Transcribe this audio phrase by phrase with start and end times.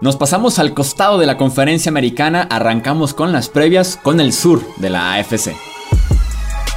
[0.00, 4.62] Nos pasamos al costado de la conferencia americana, arrancamos con las previas con el sur
[4.76, 5.56] de la AFC.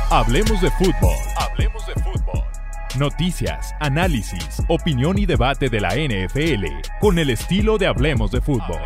[0.10, 1.16] Hablemos de fútbol.
[1.38, 2.44] Hablemos de fútbol.
[2.98, 6.66] Noticias, análisis, opinión y debate de la NFL
[7.00, 8.82] con el estilo de Hablemos de fútbol.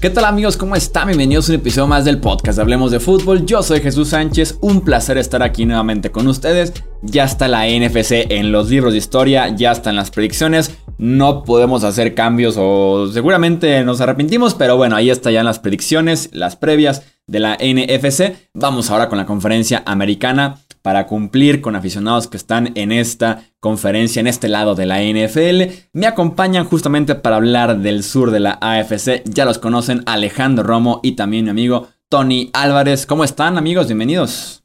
[0.00, 0.56] ¿Qué tal amigos?
[0.56, 1.08] ¿Cómo están?
[1.08, 3.44] Bienvenidos a un episodio más del podcast Hablemos de Fútbol.
[3.44, 6.72] Yo soy Jesús Sánchez, un placer estar aquí nuevamente con ustedes.
[7.02, 10.74] Ya está la NFC en los libros de historia, ya están las predicciones.
[10.96, 16.30] No podemos hacer cambios o seguramente nos arrepentimos, pero bueno, ahí están ya las predicciones,
[16.32, 18.48] las previas de la NFC.
[18.54, 24.20] Vamos ahora con la conferencia americana para cumplir con aficionados que están en esta conferencia,
[24.20, 25.72] en este lado de la NFL.
[25.92, 29.22] Me acompañan justamente para hablar del sur de la AFC.
[29.24, 33.06] Ya los conocen Alejandro Romo y también mi amigo Tony Álvarez.
[33.06, 33.86] ¿Cómo están amigos?
[33.86, 34.64] Bienvenidos.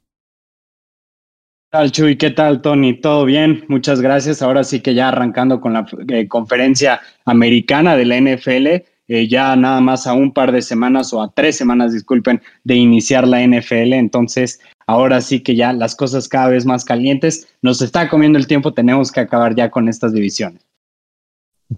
[1.70, 2.16] ¿Qué tal Chuy?
[2.16, 2.94] ¿Qué tal Tony?
[3.00, 3.64] ¿Todo bien?
[3.68, 4.40] Muchas gracias.
[4.40, 8.66] Ahora sí que ya arrancando con la eh, conferencia americana de la NFL.
[9.08, 12.74] Eh, ya nada más a un par de semanas o a tres semanas, disculpen, de
[12.74, 13.92] iniciar la NFL.
[13.92, 18.46] Entonces, ahora sí que ya las cosas cada vez más calientes, nos está comiendo el
[18.46, 20.62] tiempo, tenemos que acabar ya con estas divisiones.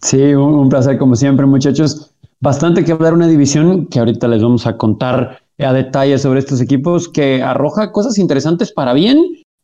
[0.03, 2.15] Sí, un, placer como siempre muchachos.
[2.41, 6.61] Bastante que hablar una división que ahorita les vamos a contar a detalle sobre estos
[6.61, 9.19] equipos que arroja cosas interesantes para bien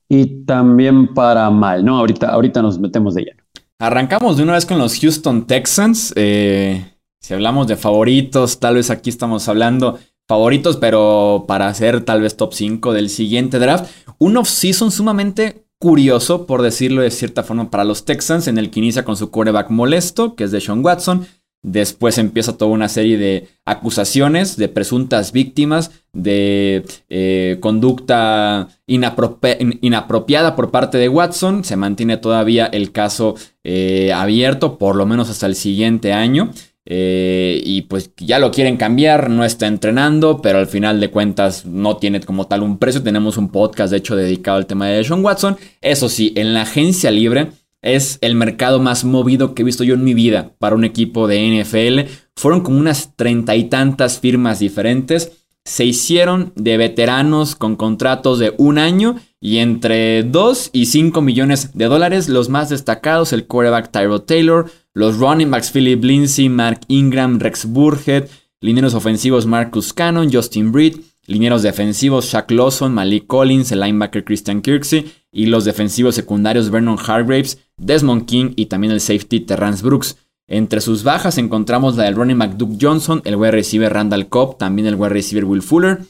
[0.08, 1.98] y también para mal, ¿no?
[1.98, 3.42] Ahorita, ahorita nos metemos de lleno.
[3.78, 6.12] Arrancamos de una vez con los Houston Texans.
[6.16, 6.84] Eh,
[7.20, 12.36] si hablamos de favoritos, tal vez aquí estamos hablando favoritos, pero para hacer tal vez
[12.36, 13.90] top 5 del siguiente draft.
[14.18, 18.80] Un off-season sumamente curioso, por decirlo de cierta forma, para los Texans, en el que
[18.80, 21.26] inicia con su quarterback molesto, que es de Sean Watson.
[21.62, 30.70] Después empieza toda una serie de acusaciones de presuntas víctimas de eh, conducta inapropiada por
[30.70, 31.64] parte de Watson.
[31.64, 36.50] Se mantiene todavía el caso eh, abierto, por lo menos hasta el siguiente año.
[36.86, 41.64] Eh, y pues ya lo quieren cambiar, no está entrenando, pero al final de cuentas
[41.64, 43.02] no tiene como tal un precio.
[43.02, 45.56] Tenemos un podcast, de hecho, dedicado al tema de Sean Watson.
[45.80, 47.48] Eso sí, en la agencia libre
[47.84, 51.28] es el mercado más movido que he visto yo en mi vida para un equipo
[51.28, 52.10] de NFL.
[52.34, 55.32] Fueron como unas treinta y tantas firmas diferentes.
[55.66, 61.70] Se hicieron de veteranos con contratos de un año y entre 2 y 5 millones
[61.74, 62.28] de dólares.
[62.30, 67.66] Los más destacados, el quarterback Tyro Taylor, los running backs Philip Lindsay, Mark Ingram, Rex
[67.66, 68.28] Burhead,
[68.60, 74.62] lineros ofensivos Marcus Cannon, Justin Breed, lineros defensivos Shaq Lawson, Malik Collins, el linebacker Christian
[74.62, 80.16] Kirksey y los defensivos secundarios Vernon Hargraves, Desmond King y también el safety Terrence Brooks.
[80.46, 84.86] Entre sus bajas encontramos la del running back Johnson, el wide receiver Randall Cobb, también
[84.86, 86.02] el wide receiver Will Fuller.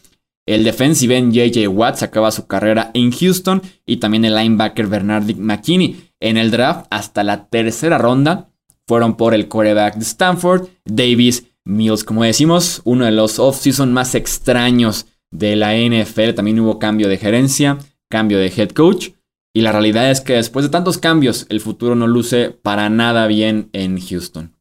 [0.47, 5.35] El defensive end JJ Watts acaba su carrera en Houston y también el linebacker Bernard
[5.37, 6.11] McKinney.
[6.21, 8.51] En el draft, hasta la tercera ronda,
[8.87, 12.05] fueron por el quarterback de Stanford, Davis Mills.
[12.05, 16.35] Como decimos, uno de los off-season más extraños de la NFL.
[16.35, 17.79] También hubo cambio de gerencia,
[18.11, 19.11] cambio de head coach.
[19.57, 23.27] Y la realidad es que después de tantos cambios, el futuro no luce para nada
[23.27, 24.53] bien en Houston.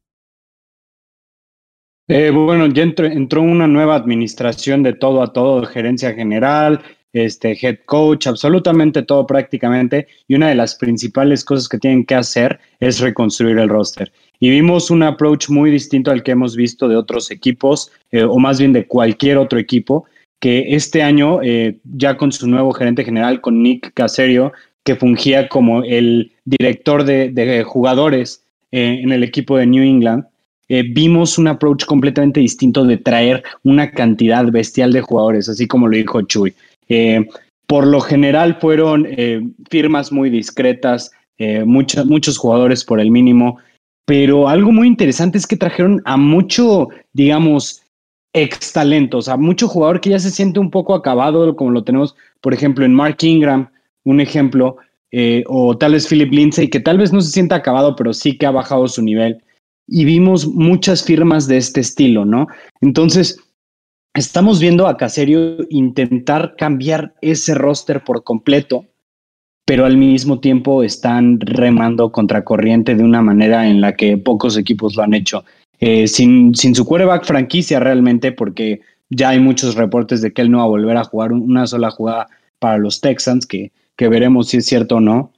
[2.10, 6.82] Eh, bueno, ya entró, una nueva administración de todo a todo, gerencia general,
[7.14, 10.08] este head coach, absolutamente todo prácticamente.
[10.28, 14.12] Y una de las principales cosas que tienen que hacer es reconstruir el roster.
[14.40, 18.40] Y vimos un approach muy distinto al que hemos visto de otros equipos, eh, o
[18.40, 20.06] más bien de cualquier otro equipo,
[20.40, 24.52] que este año, eh, ya con su nuevo gerente general, con Nick Caserio,
[24.84, 30.26] que fungía como el director de, jugadores eh, en el equipo de New England,
[30.92, 35.96] vimos un approach completamente distinto de traer una cantidad bestial de jugadores, así como lo
[35.96, 36.54] dijo Chuy.
[36.94, 37.28] Eh,
[37.66, 43.58] por lo general fueron eh, firmas muy discretas, eh, muchos jugadores por el mínimo,
[44.06, 47.82] pero algo muy interesante es que trajeron a mucho, digamos,
[48.34, 52.16] ex talentos, a mucho jugador que ya se siente un poco acabado, como lo tenemos,
[52.42, 53.70] por ejemplo, en Mark Ingram,
[54.04, 54.78] un ejemplo,
[55.48, 58.46] o tal vez Philip Lindsay, que tal vez no se sienta acabado, pero sí que
[58.46, 59.38] ha bajado su nivel.
[59.88, 62.48] Y vimos muchas firmas de este estilo, ¿no?
[62.82, 63.43] Entonces,
[64.14, 68.86] estamos viendo a Caserio intentar cambiar ese roster por completo,
[69.66, 74.96] pero al mismo tiempo están remando contracorriente de una manera en la que pocos equipos
[74.96, 75.44] lo han hecho.
[75.80, 80.52] Eh, sin, sin su quarterback franquicia realmente, porque ya hay muchos reportes de que él
[80.52, 82.28] no va a volver a jugar una sola jugada
[82.60, 85.34] para los Texans, que, que veremos si es cierto o no.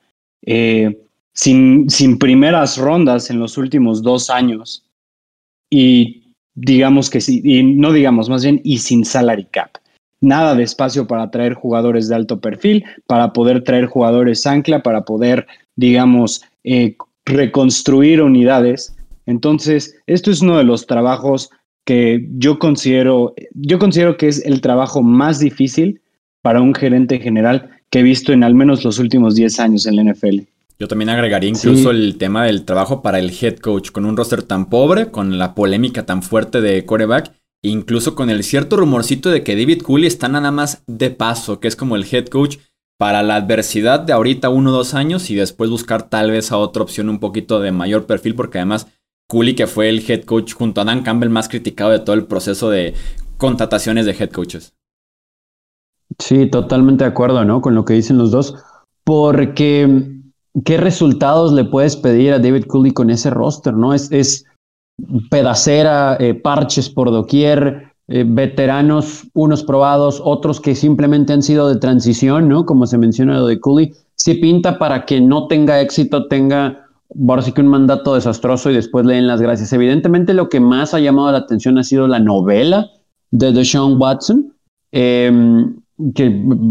[0.45, 1.01] Eh,
[1.33, 4.85] sin, sin primeras rondas en los últimos dos años
[5.69, 6.24] y
[6.55, 9.71] digamos que sí, y no digamos más bien, y sin salary cap.
[10.21, 15.03] Nada de espacio para traer jugadores de alto perfil, para poder traer jugadores ancla, para
[15.03, 18.95] poder, digamos, eh, reconstruir unidades.
[19.25, 21.49] Entonces, esto es uno de los trabajos
[21.85, 26.01] que yo considero, yo considero que es el trabajo más difícil
[26.41, 29.95] para un gerente general que he visto en al menos los últimos 10 años en
[29.97, 30.39] la NFL.
[30.77, 34.43] Yo también agregaría incluso el tema del trabajo para el head coach, con un roster
[34.43, 37.31] tan pobre, con la polémica tan fuerte de coreback,
[37.63, 41.59] e incluso con el cierto rumorcito de que David Cooley está nada más de paso,
[41.59, 42.57] que es como el head coach
[42.97, 46.57] para la adversidad de ahorita uno o dos años y después buscar tal vez a
[46.57, 48.87] otra opción un poquito de mayor perfil, porque además
[49.27, 52.25] Cooley, que fue el head coach junto a Dan Campbell más criticado de todo el
[52.25, 52.93] proceso de
[53.37, 54.73] contrataciones de head coaches.
[56.19, 57.61] Sí, totalmente de acuerdo, ¿no?
[57.61, 58.55] Con lo que dicen los dos,
[59.03, 60.14] porque
[60.63, 63.93] ¿qué resultados le puedes pedir a David Cooley con ese roster, no?
[63.93, 64.45] Es, es
[65.29, 71.77] pedacera, eh, parches por doquier, eh, veteranos, unos probados, otros que simplemente han sido de
[71.77, 72.65] transición, ¿no?
[72.65, 76.87] Como se menciona de Cooley, sí pinta para que no tenga éxito, tenga,
[77.27, 79.73] ahora sí que un mandato desastroso y después le den las gracias.
[79.73, 82.89] Evidentemente lo que más ha llamado la atención ha sido la novela
[83.31, 84.53] de Deshaun Watson,
[84.91, 85.75] em,
[86.13, 86.29] que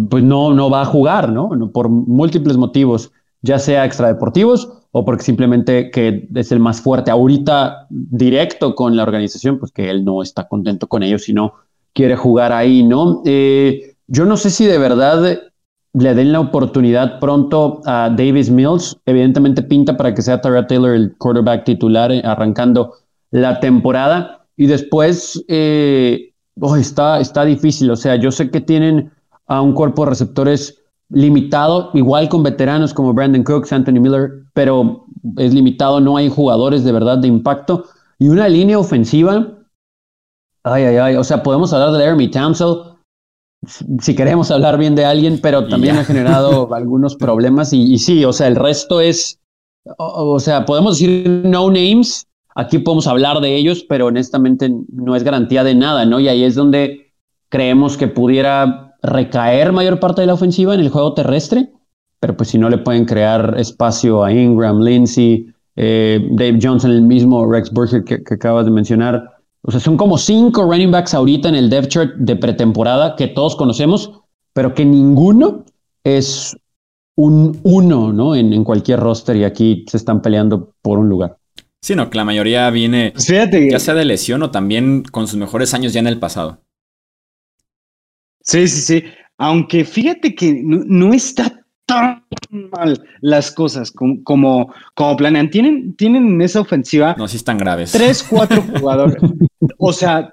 [0.08, 1.50] pues no, no va a jugar, ¿no?
[1.72, 3.10] Por múltiples motivos,
[3.44, 9.02] ya sea extradeportivos o porque simplemente que es el más fuerte ahorita directo con la
[9.02, 11.52] organización, pues que él no está contento con ellos y no
[11.93, 13.23] quiere jugar ahí, ¿no?
[13.26, 15.38] Eh, yo no sé si de verdad
[15.93, 18.96] le den la oportunidad pronto a Davis Mills.
[19.05, 22.94] Evidentemente pinta para que sea Tara Taylor el quarterback titular eh, arrancando
[23.31, 24.46] la temporada.
[24.56, 27.91] Y después, eh, oh, está, está difícil.
[27.91, 29.12] O sea, yo sé que tienen
[29.46, 30.83] a un cuerpo de receptores
[31.14, 35.06] limitado, igual con veteranos como Brandon Cooks, Anthony Miller, pero
[35.37, 37.87] es limitado, no hay jugadores de verdad de impacto.
[38.19, 39.49] Y una línea ofensiva,
[40.62, 42.94] ay, ay, ay, o sea, podemos hablar de Laramie Townsend
[44.00, 48.32] si queremos hablar bien de alguien, pero también ha generado algunos problemas y, sí, o
[48.32, 49.40] sea, el resto es,
[49.99, 55.22] o, sea, podemos decir no names, aquí podemos hablar de ellos, pero honestamente no es
[55.22, 56.20] garantía de nada, ¿no?
[56.20, 57.12] Y ahí es donde
[57.49, 61.71] creemos que pudiera recaer mayor parte de la ofensiva en el juego terrestre,
[62.21, 65.47] pero pues si no le pueden crear espacio a Ingram, Lindsay,
[65.77, 69.31] eh, Dave Johnson, el mismo Rex Burger que, acabas de mencionar.
[69.62, 73.29] O sea, son como cinco running backs ahorita en el depth chart de pretemporada que
[73.29, 74.11] todos conocemos,
[74.53, 75.65] pero que ninguno
[76.03, 76.56] es
[77.17, 78.35] un uno, ¿no?
[78.35, 81.37] En, en cualquier roster y aquí se están peleando por un lugar.
[81.85, 85.75] Sí, no, que la mayoría viene ya sea de lesión o también con sus mejores
[85.75, 86.63] años ya en el pasado.
[88.44, 89.05] Sí, sí, sí.
[89.38, 92.25] Aunque fíjate que no, está tan
[92.70, 95.50] mal las cosas como, como, planean.
[95.50, 97.14] Tienen, tienen esa ofensiva.
[97.19, 97.93] No, sí están graves.
[97.93, 99.17] Tres, cuatro jugadores.
[99.79, 100.32] o sea,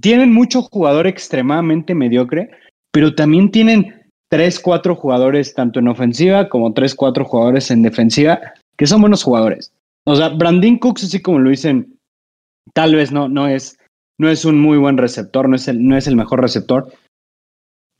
[0.00, 2.50] tienen mucho jugador extremadamente mediocre,
[2.90, 8.40] pero también tienen tres, cuatro jugadores, tanto en ofensiva como tres, cuatro jugadores en defensiva,
[8.76, 9.72] que son buenos jugadores.
[10.04, 11.98] O sea, Brandon Cooks, así como lo dicen,
[12.72, 13.78] tal vez no, no es,
[14.18, 16.92] no es un muy buen receptor, no es el, no es el mejor receptor,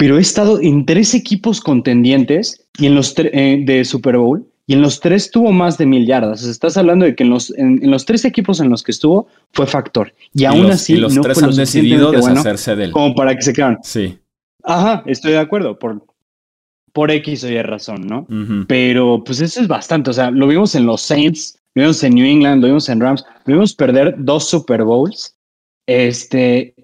[0.00, 4.73] pero he estado en tres equipos contendientes y en los eh, de Super Bowl y
[4.73, 6.43] en los tres tuvo más de mil yardas.
[6.43, 9.67] estás hablando de que en los, en, los tres equipos en los que estuvo fue
[9.67, 10.14] factor.
[10.32, 12.93] Y, aún así los no tres han decidido deshacerse de él.
[12.93, 13.77] Como para que se quedan.
[13.82, 14.19] Sí.
[14.63, 15.79] Ajá, estoy de acuerdo.
[15.79, 16.03] Por,
[16.94, 18.27] por X o Y razón, ¿no?
[18.69, 20.08] Pero pues eso es bastante.
[20.08, 23.01] O sea, lo vimos en los Saints, lo vimos en New England, lo vimos en
[23.01, 25.36] Rams, lo vimos perder dos Super Bowls.
[25.86, 26.74] Este,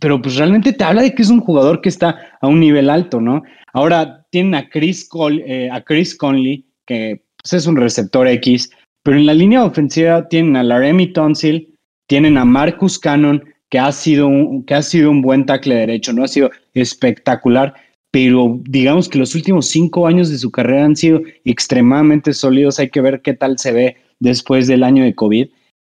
[0.00, 2.90] pero pues realmente te habla de que es un jugador que está a un nivel
[2.90, 3.42] alto, ¿no?
[3.72, 5.08] Ahora tienen a Chris,
[5.46, 8.70] eh, a Chris Conley, que pues, es un receptor X,
[9.02, 11.74] pero en la línea ofensiva tienen a Laremy Tonsil,
[12.06, 16.12] tienen a Marcus Cannon, que ha sido un, que ha sido un buen tackle derecho,
[16.12, 17.74] no ha sido espectacular,
[18.10, 22.78] pero digamos que los últimos cinco años de su carrera han sido extremadamente sólidos.
[22.78, 25.48] Hay que ver qué tal se ve después del año de COVID,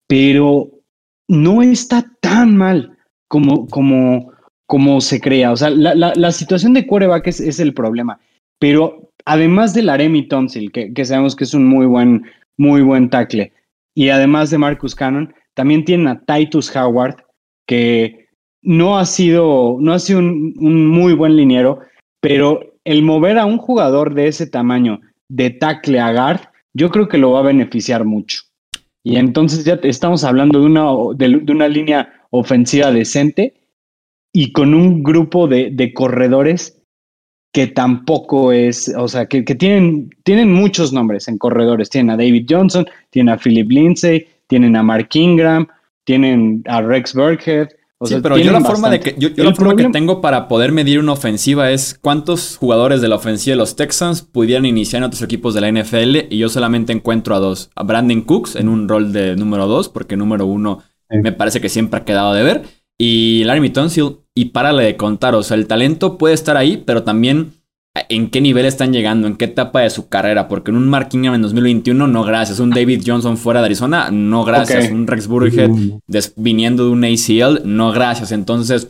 [0.07, 0.71] pero
[1.27, 2.94] no está tan mal
[3.35, 4.33] como, como,
[4.67, 5.51] como se crea.
[5.51, 8.21] O sea, la, la, situación de quarterback es, es, el problema.
[8.61, 12.23] Pero además de Laremy Tonsil, que, que, sabemos que es un muy buen,
[12.59, 13.53] muy buen tackle,
[13.93, 17.25] y además de Marcus Cannon, también tienen a Titus Howard,
[17.67, 18.29] que
[18.63, 21.81] no ha sido, no ha sido un, un muy buen liniero,
[22.21, 27.09] pero el mover a un jugador de ese tamaño de tackle a guard, yo creo
[27.09, 28.43] que lo va a beneficiar mucho.
[29.05, 30.85] Y entonces ya estamos hablando de una,
[31.15, 33.55] de, una línea ofensiva decente
[34.33, 36.83] y con un grupo de, de corredores
[37.53, 41.89] que tampoco es, o sea, que, que, tienen, tienen muchos nombres en corredores.
[41.89, 45.69] Tienen a David Johnson, tienen a Philip Lindsay, tienen a Mark Ingram.
[46.05, 47.69] tienen a Rex Burkhead.
[48.07, 50.99] Sí, pero yo la forma de que yo, la forma que tengo para poder medir
[50.99, 55.23] una ofensiva es cuántos jugadores de la ofensiva de los Texans pudieran iniciar en otros
[55.23, 58.89] equipos de la NFL y yo solamente encuentro a dos, a Brandon Cooks en un
[58.89, 62.63] rol de número dos, porque número uno me parece que siempre ha quedado de ver,
[62.99, 67.03] y Larry Tunsil y párale de contar, o sea, el talento puede estar ahí, pero
[67.03, 67.53] también
[68.09, 71.11] en qué nivel están llegando, en qué etapa de su carrera, porque en un Mark
[71.13, 72.59] Ingram en 2021, no gracias.
[72.59, 74.91] Un David Johnson fuera de Arizona, no gracias.
[74.91, 75.71] Un Rex Burkhead
[76.37, 78.33] viniendo de un ACL, no gracias.
[78.33, 78.89] Entonces,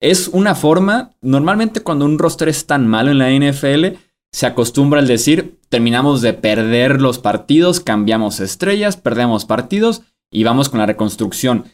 [0.00, 3.98] es una forma, normalmente cuando un roster es tan malo en la NFL,
[4.32, 10.68] se acostumbra al decir, terminamos de perder los partidos, cambiamos estrellas, perdemos partidos y vamos
[10.68, 11.64] con la reconstrucción.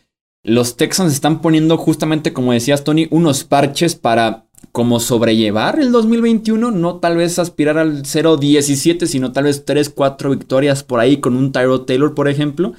[0.43, 4.43] Los Texans están poniendo justamente, como decías Tony, unos parches para
[4.75, 10.83] como sobrellevar el 2021, no tal vez aspirar al 0-17, sino tal vez 3-4 victorias
[10.83, 12.73] por ahí con un Tyro Taylor, por ejemplo,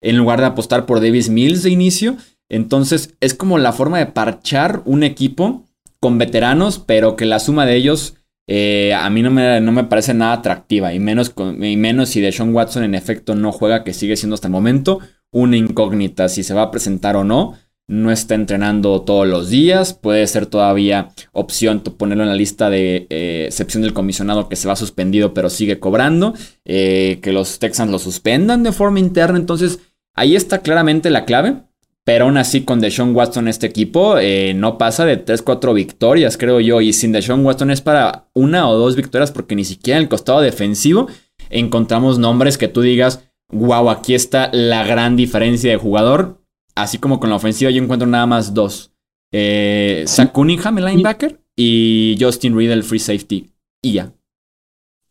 [0.00, 2.16] en lugar de apostar por Davis Mills de inicio.
[2.48, 5.66] Entonces es como la forma de parchar un equipo
[6.00, 8.14] con veteranos, pero que la suma de ellos
[8.48, 12.22] eh, a mí no me, no me, parece nada atractiva, y menos, y menos si
[12.22, 16.44] Deshaun Watson en efecto no juega, que sigue siendo hasta el momento una incógnita si
[16.44, 21.10] se va a presentar o no no está entrenando todos los días, puede ser todavía
[21.32, 25.50] opción ponerlo en la lista de eh, excepción del comisionado que se va suspendido pero
[25.50, 26.34] sigue cobrando,
[26.64, 29.80] eh, que los Texans lo suspendan de forma interna, entonces
[30.14, 31.56] ahí está claramente la clave.
[32.04, 36.58] Pero aún así, con Deshaun Watson, este equipo eh, no pasa de 3-4 victorias, creo
[36.58, 36.80] yo.
[36.80, 40.08] Y sin Deshaun Watson es para una o dos victorias, porque ni siquiera en el
[40.08, 41.06] costado defensivo
[41.48, 43.20] encontramos nombres que tú digas,
[43.52, 46.41] wow, aquí está la gran diferencia de jugador
[46.74, 48.92] así como con la ofensiva, yo encuentro nada más dos.
[49.32, 53.50] Eh, Zach Cunningham, el linebacker, y Justin Reed, el free safety.
[53.80, 54.12] Y ya.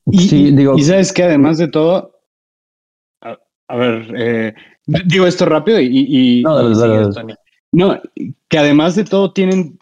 [0.06, 2.20] Y, digo, y sabes que además de todo,
[3.22, 4.54] a, ver, eh,
[5.06, 6.44] digo esto rápido y...
[7.72, 8.02] no,
[8.50, 9.80] que además de todo tienen,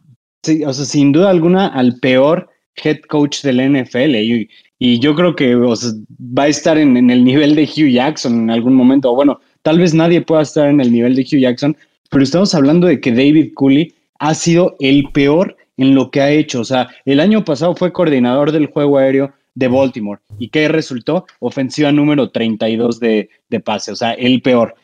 [0.66, 2.50] o sea, sin duda alguna, al peor
[2.84, 4.16] head coach del NFL.
[4.16, 8.34] Y, y yo creo que va a estar en, en, el nivel de Hugh Jackson
[8.34, 9.12] en algún momento.
[9.12, 11.76] O bueno, Tal vez nadie pueda estar en el nivel de Hugh Jackson,
[12.10, 16.32] pero estamos hablando de que David Cooley ha sido el peor en lo que ha
[16.32, 16.62] hecho.
[16.62, 20.22] O sea, el año pasado fue coordinador del juego aéreo de Baltimore.
[20.38, 21.26] ¿Y qué resultó?
[21.40, 23.92] Ofensiva número 32 de, de pase.
[23.92, 24.76] O sea, el peor.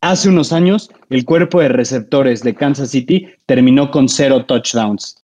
[0.00, 5.22] Hace unos años, el cuerpo de receptores de Kansas City terminó con cero touchdowns.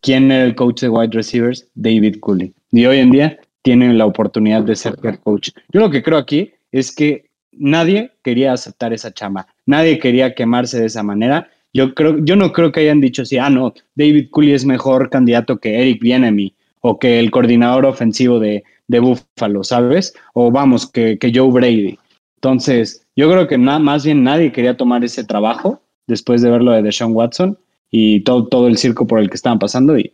[0.00, 1.66] ¿Quién era el coach de wide receivers?
[1.74, 2.54] David Cooley.
[2.72, 5.50] Y hoy en día tienen la oportunidad de ser coach.
[5.70, 7.27] Yo lo que creo aquí es que
[7.58, 11.50] nadie quería aceptar esa chama, nadie quería quemarse de esa manera.
[11.72, 15.10] Yo, creo, yo no creo que hayan dicho así, ah, no, David Cooley es mejor
[15.10, 20.14] candidato que Eric Bienemy o que el coordinador ofensivo de, de Buffalo, ¿sabes?
[20.32, 21.98] O vamos, que, que Joe Brady.
[22.36, 26.72] Entonces, yo creo que más bien nadie quería tomar ese trabajo después de ver lo
[26.72, 27.58] de Deshaun Watson
[27.90, 30.12] y todo, todo el circo por el que estaban pasando y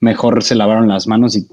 [0.00, 1.46] mejor se lavaron las manos y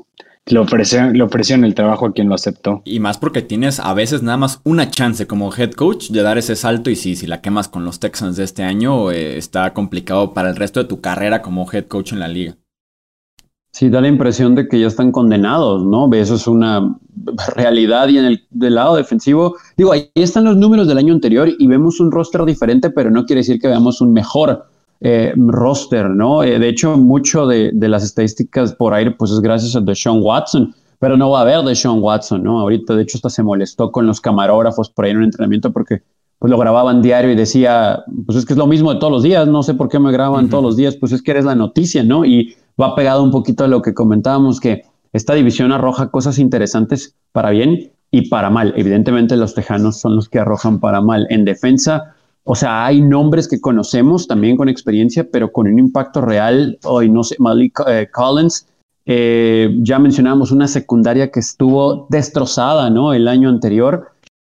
[0.45, 2.81] le ofrecieron, el trabajo a quien lo aceptó.
[2.83, 6.37] Y más porque tienes a veces nada más una chance como head coach de dar
[6.37, 9.73] ese salto y si, si la quemas con los Texans de este año eh, está
[9.73, 12.57] complicado para el resto de tu carrera como head coach en la liga.
[13.73, 16.11] Sí, da la impresión de que ya están condenados, ¿no?
[16.13, 16.97] Eso es una
[17.55, 21.49] realidad y en el del lado defensivo, digo, ahí están los números del año anterior
[21.57, 24.65] y vemos un roster diferente, pero no quiere decir que veamos un mejor
[25.01, 26.43] eh, roster, ¿no?
[26.43, 30.73] Eh, de hecho, mucho de, las estadísticas por aire, pues es gracias a Deshaun Watson,
[30.99, 32.59] pero no va a haber Deshaun Watson, ¿no?
[32.59, 36.03] Ahorita, de hecho, hasta se molestó con los camarógrafos por ahí en un entrenamiento porque
[36.37, 39.23] pues lo grababan diario y decía, pues es que es lo mismo de todos los
[39.23, 41.53] días, no sé por qué me graban todos los días, pues es que eres la
[41.53, 42.25] noticia, ¿no?
[42.25, 47.15] Y va pegado un poquito a lo que comentábamos, que esta división arroja cosas interesantes
[47.31, 48.73] para bien y para mal.
[48.75, 51.27] Evidentemente los tejanos son los que arrojan para mal.
[51.29, 56.21] En defensa, o sea, hay nombres que conocemos también con experiencia, pero con un impacto
[56.21, 56.79] real.
[56.83, 58.67] Hoy no sé, Malik eh, Collins,
[59.05, 63.13] eh, ya mencionamos una secundaria que estuvo destrozada, ¿no?
[63.13, 64.11] El año anterior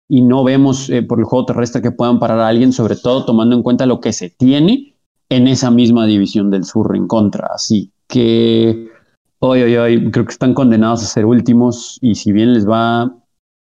[0.08, 3.26] y no vemos eh, por el juego terrestre que puedan parar a alguien, sobre todo
[3.26, 4.96] tomando en cuenta lo que se tiene
[5.30, 7.48] en esa misma división del sur en contra.
[7.56, 8.90] Así que
[9.40, 13.12] hoy, hoy, hoy creo que están condenados a ser últimos y si bien les va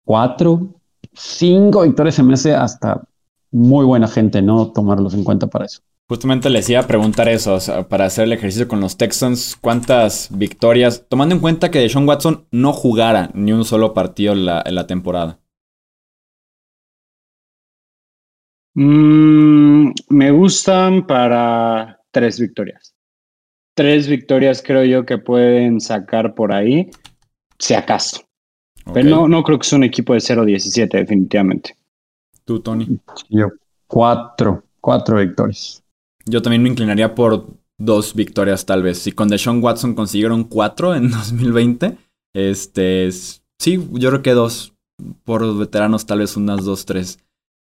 [0.05, 0.75] cuatro,
[1.13, 3.03] cinco victorias se me hasta
[3.51, 5.81] muy buena gente no tomarlos en cuenta para eso.
[6.09, 11.05] Justamente les iba a preguntar eso, para hacer el ejercicio con los Texans, ¿cuántas victorias?
[11.07, 15.39] Tomando en cuenta que Deshaun Watson no jugara ni un solo partido en la, temporada.
[18.73, 22.95] Mm, me gustan para tres victorias.
[23.75, 26.89] Tres victorias creo yo que pueden sacar por ahí,
[27.59, 28.21] si acaso.
[28.95, 31.75] Pero no, no creo que sea un equipo de 0-17, definitivamente.
[32.49, 32.99] Tú, Tony.
[33.29, 33.49] Yo,
[33.85, 34.63] cuatro.
[34.81, 35.83] Cuatro victorias.
[36.25, 37.45] Yo también me inclinaría por
[37.77, 38.97] dos victorias tal vez.
[38.97, 41.95] Si con Deshaun Watson consiguieron cuatro en 2020,
[42.33, 44.73] este, sí, yo creo que dos.
[45.23, 47.19] Por los veteranos tal vez unas dos, tres.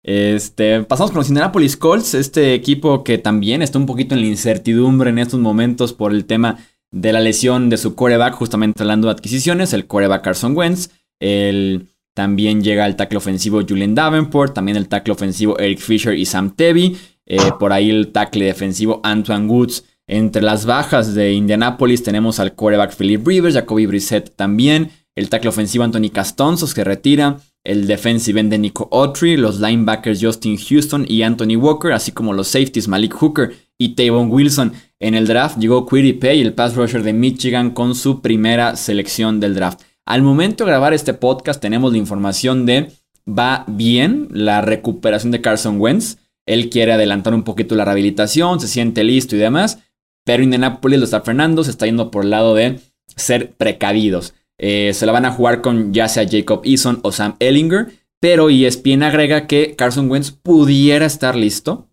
[0.01, 4.27] Este, pasamos con los Indianapolis Colts, este equipo que también está un poquito en la
[4.27, 6.57] incertidumbre en estos momentos por el tema
[6.89, 11.90] de la lesión de su coreback, justamente hablando de adquisiciones, el coreback Carson Wentz, el,
[12.13, 16.55] también llega el tackle ofensivo Julian Davenport, también el tackle ofensivo Eric Fisher y Sam
[16.55, 19.85] Tevy, eh, por ahí el tackle defensivo Antoine Woods.
[20.07, 25.49] Entre las bajas de Indianapolis tenemos al coreback Philip Rivers, Jacoby Brissett también, el tackle
[25.49, 31.05] ofensivo Anthony Castonzos que retira, el defensive end de Nico Autry, los linebackers Justin Houston
[31.07, 34.73] y Anthony Walker, así como los safeties Malik Hooker y Tavon Wilson.
[34.99, 39.39] En el draft llegó Query Pay, el pass rusher de Michigan, con su primera selección
[39.39, 39.81] del draft.
[40.05, 42.91] Al momento de grabar este podcast tenemos la información de
[43.27, 46.17] va bien la recuperación de Carson Wentz.
[46.45, 49.79] Él quiere adelantar un poquito la rehabilitación, se siente listo y demás.
[50.25, 52.79] Pero Indianapolis lo está frenando, se está yendo por el lado de
[53.15, 54.33] ser precavidos.
[54.57, 57.87] Eh, se la van a jugar con ya sea Jacob Eason o Sam Ellinger.
[58.19, 61.87] Pero ESPN agrega que Carson Wentz pudiera estar listo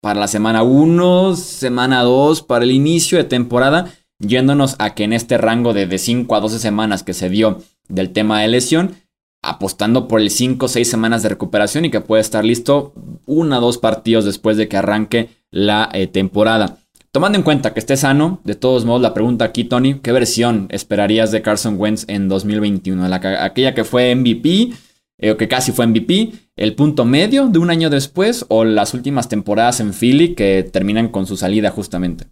[0.00, 3.90] para la semana 1, semana 2, para el inicio de temporada,
[4.26, 7.62] yéndonos a que en este rango de, de 5 a 12 semanas que se dio
[7.88, 8.96] del tema de lesión,
[9.42, 12.94] apostando por el 5 o 6 semanas de recuperación y que puede estar listo
[13.26, 16.78] uno o dos partidos después de que arranque la eh, temporada.
[17.12, 20.66] Tomando en cuenta que esté sano, de todos modos, la pregunta aquí, Tony, ¿qué versión
[20.70, 23.04] esperarías de Carson Wentz en 2021?
[23.04, 24.72] aquella que fue MVP,
[25.18, 28.94] eh, o que casi fue MVP, el punto medio de un año después, o las
[28.94, 32.26] últimas temporadas en Philly que terminan con su salida justamente.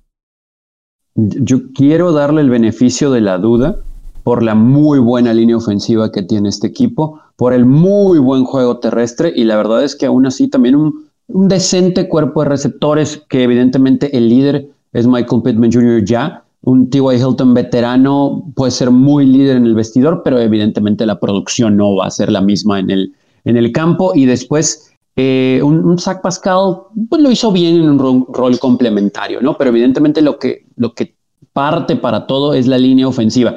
[1.14, 3.78] Yo quiero darle el beneficio de la duda
[4.22, 8.78] por la muy buena línea ofensiva que tiene este equipo, por el muy buen juego
[8.78, 13.42] terrestre y la verdad es que aún así también un, decente cuerpo de receptores que
[13.42, 16.04] evidentemente el líder es Michael Pittman Jr.
[16.04, 16.44] ya.
[16.64, 17.16] Un T.Y.
[17.16, 22.06] Hilton veterano puede ser muy líder en el vestidor, pero evidentemente la producción no va
[22.06, 24.12] a ser la misma en el, en el campo.
[24.14, 26.76] Y después eh, un, Zach Pascal
[27.08, 29.56] pues lo hizo bien en un rol, complementario, ¿no?
[29.58, 31.14] Pero evidentemente lo que, lo que
[31.52, 33.56] parte para todo es la línea ofensiva.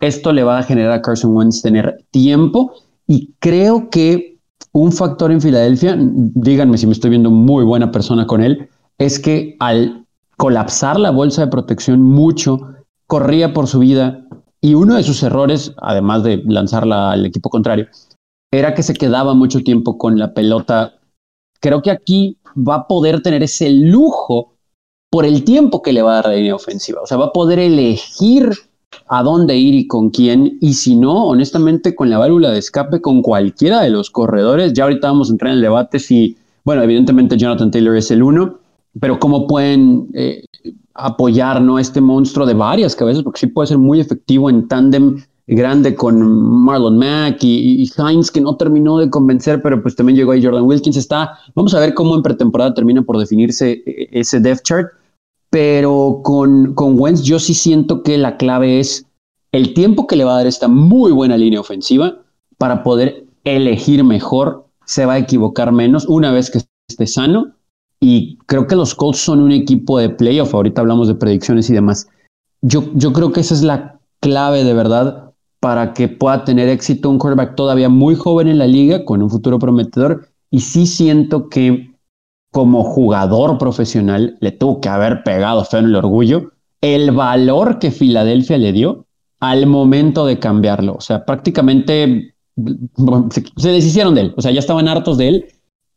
[0.00, 2.74] Esto le va a generar a Carson Wentz tener tiempo
[3.06, 4.38] y creo que
[4.72, 9.18] un factor en Filadelfia, díganme si me estoy viendo muy buena persona con él, es
[9.18, 10.04] que al
[10.36, 12.74] colapsar la bolsa de protección mucho,
[13.06, 14.26] corría por su vida
[14.60, 17.86] y uno de sus errores, además de lanzarla al equipo contrario,
[18.52, 20.94] era que se quedaba mucho tiempo con la pelota.
[21.60, 24.54] Creo que aquí va a poder tener ese lujo
[25.10, 27.00] por el tiempo que le va a dar la línea ofensiva.
[27.02, 28.50] O sea, va a poder elegir
[29.08, 30.58] a dónde ir y con quién.
[30.60, 34.84] Y si no, honestamente, con la válvula de escape, con cualquiera de los corredores, ya
[34.84, 38.58] ahorita vamos a entrar en el debate si, bueno, evidentemente Jonathan Taylor es el uno,
[39.00, 40.44] pero cómo pueden eh,
[40.94, 41.78] apoyar ¿no?
[41.78, 46.20] este monstruo de varias cabezas, porque sí puede ser muy efectivo en tándem grande con
[46.64, 50.44] Marlon Mack y, y, Hines, que no terminó de convencer, pero pues también llegó ahí
[50.44, 50.96] Jordan Wilkins.
[50.96, 54.88] Está, vamos a ver cómo en pretemporada termina por definirse eh, ese depth chart
[55.50, 59.06] pero con, con Wentz yo sí siento que la clave es
[59.52, 62.18] el tiempo que le va a dar esta muy buena línea ofensiva
[62.58, 67.54] para poder elegir mejor, se va a equivocar menos una vez que esté sano
[68.00, 71.74] y creo que los Colts son un equipo de playoff, ahorita hablamos de predicciones y
[71.74, 72.08] demás.
[72.60, 75.25] Yo, yo creo que esa es la clave de verdad
[75.66, 79.28] para que pueda tener éxito un quarterback todavía muy joven en la liga, con un
[79.28, 81.90] futuro prometedor, y sí siento que
[82.52, 86.52] como jugador profesional le tuvo que haber pegado feo en el orgullo
[86.82, 89.06] el valor que Filadelfia le dio
[89.40, 90.94] al momento de cambiarlo.
[90.94, 92.36] O sea, prácticamente
[93.56, 94.34] se, deshicieron de él.
[94.36, 95.46] O sea, ya estaban hartos de él,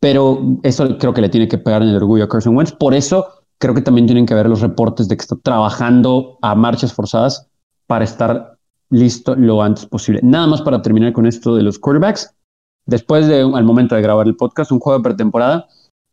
[0.00, 2.72] pero eso creo que le tiene que pegar en el orgullo a Carson Wentz.
[2.72, 3.24] Por eso
[3.58, 7.46] creo que también tienen que ver los reportes de que está trabajando a marchas forzadas
[7.86, 8.58] para estar
[8.90, 10.20] listo lo antes posible.
[10.22, 12.34] Nada más para terminar con esto de los quarterbacks.
[12.86, 15.68] Después de, al momento de grabar el podcast, un juego de pretemporada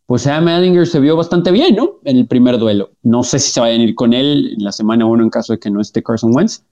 [0.08, 2.00] pues Sam Ellinger se vio bastante bien, ¿no?
[2.06, 2.92] En el primer duelo.
[3.04, 5.52] No sé si se vayan a ir con él en la semana uno en caso
[5.52, 6.64] de que no esté Carson Wentz,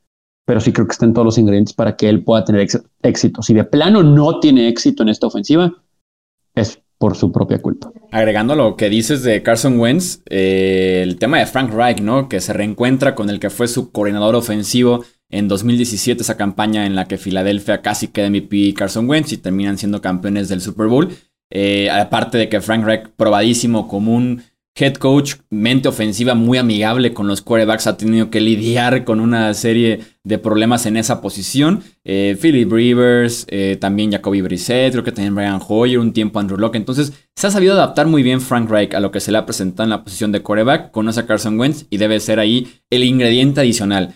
[0.45, 2.65] pero sí creo que están todos los ingredientes para que él pueda tener
[3.01, 3.41] éxito.
[3.41, 5.73] Si de plano no tiene éxito en esta ofensiva,
[6.55, 7.91] es por su propia culpa.
[8.09, 12.29] Agregando lo que dices de Carson Wentz, eh, el tema de Frank Reich, ¿no?
[12.29, 16.95] Que se reencuentra con el que fue su coordinador ofensivo en 2017, esa campaña en
[16.95, 21.09] la que Filadelfia casi queda MVP Carson Wentz y terminan siendo campeones del Super Bowl.
[21.51, 24.43] Eh, aparte de que Frank Reich, probadísimo como un
[24.77, 29.53] head coach, mente ofensiva muy amigable con los quarterbacks, ha tenido que lidiar con una
[29.53, 31.81] serie de problemas en esa posición.
[32.03, 36.59] Eh, Philip Rivers, eh, también Jacoby Brissett, creo que también Brian Hoyer, un tiempo Andrew
[36.59, 36.75] Locke.
[36.75, 39.45] Entonces, se ha sabido adaptar muy bien Frank Reich a lo que se le ha
[39.45, 43.05] presentado en la posición de quarterback, conoce a Carson Wentz y debe ser ahí el
[43.05, 44.13] ingrediente adicional.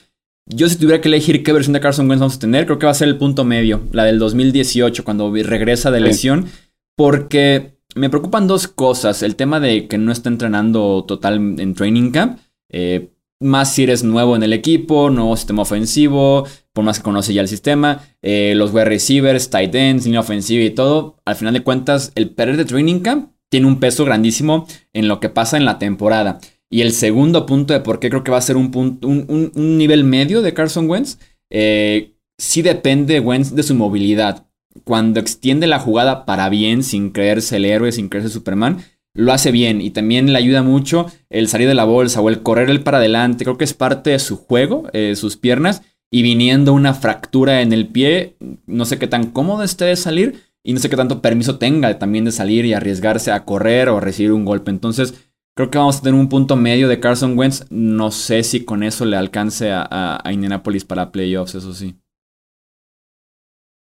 [0.49, 2.87] Yo si tuviera que elegir qué versión de Carson Wentz vamos a tener, creo que
[2.87, 6.47] va a ser el punto medio, la del 2018, cuando regresa de lesión,
[6.95, 9.21] porque me preocupan dos cosas.
[9.21, 12.39] El tema de que no está entrenando total en training camp.
[12.69, 17.33] Eh, más si eres nuevo en el equipo, nuevo sistema ofensivo, por más que conoce
[17.33, 21.17] ya el sistema, eh, los wide receivers, tight ends, línea ofensiva y todo.
[21.25, 25.19] Al final de cuentas, el perder de training camp tiene un peso grandísimo en lo
[25.19, 26.39] que pasa en la temporada.
[26.71, 29.77] Y el segundo punto de por qué creo que va a ser un, punto, un,
[29.77, 31.17] nivel medio de Carson Wentz,
[31.49, 34.45] eh, sí depende Wentz de su movilidad
[34.83, 38.79] cuando extiende la jugada para bien, sin creerse el héroe, sin creerse Superman,
[39.13, 39.81] lo hace bien.
[39.81, 42.97] Y también le ayuda mucho el salir de la bolsa o el correr el para
[42.97, 43.43] adelante.
[43.43, 45.81] Creo que es parte de su juego, eh, sus piernas.
[46.11, 50.41] Y viniendo una fractura en el pie, no sé qué tan cómodo esté de salir
[50.63, 53.99] y no sé qué tanto permiso tenga también de salir y arriesgarse a correr o
[53.99, 54.71] recibir un golpe.
[54.71, 55.28] Entonces,
[55.59, 57.65] creo que vamos a tener un punto medio de Carson Wentz.
[57.69, 61.95] No sé si con eso le alcance a, Indianapolis para playoffs, eso sí.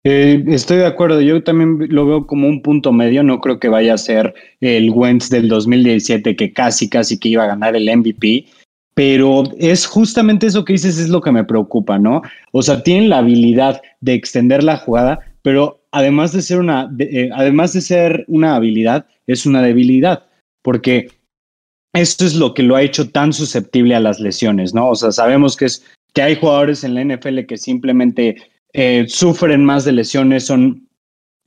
[0.05, 3.69] Eh, estoy de acuerdo, yo también lo veo como un punto medio, no creo que
[3.69, 7.89] vaya a ser el Wentz del 2017 que casi, casi que iba a ganar el
[7.89, 8.45] MVP,
[8.93, 12.21] pero es justamente eso que dices es lo que me preocupa, ¿no?
[12.51, 17.31] O sea, tienen la habilidad de extender la jugada, pero además de ser una, eh,
[17.33, 20.27] además de ser una habilidad, es una debilidad,
[20.62, 21.09] porque
[21.93, 24.89] esto es lo que lo ha hecho tan susceptible a las lesiones, ¿no?
[24.89, 28.38] O sea, sabemos que es que hay jugadores en la NFL que simplemente
[28.73, 30.88] eh, sufren más de lesiones, son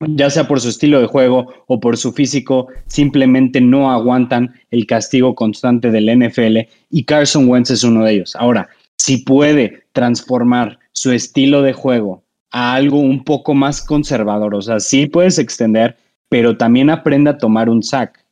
[0.01, 4.87] ya sea por su estilo de juego o por su físico, simplemente no aguantan el
[4.87, 6.59] castigo constante del NFL
[6.91, 8.37] y Carson Wentz es uno de ellos.
[8.37, 14.63] Ahora, si puede transformar su estilo de juego a algo un poco más conservador, o
[14.63, 15.97] sea, sí puedes extender,
[16.29, 18.23] pero también aprende a tomar un sack.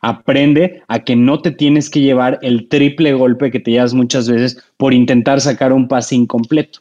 [0.00, 4.28] Aprende a que no te tienes que llevar el triple golpe que te llevas muchas
[4.28, 6.80] veces por intentar sacar un pase incompleto.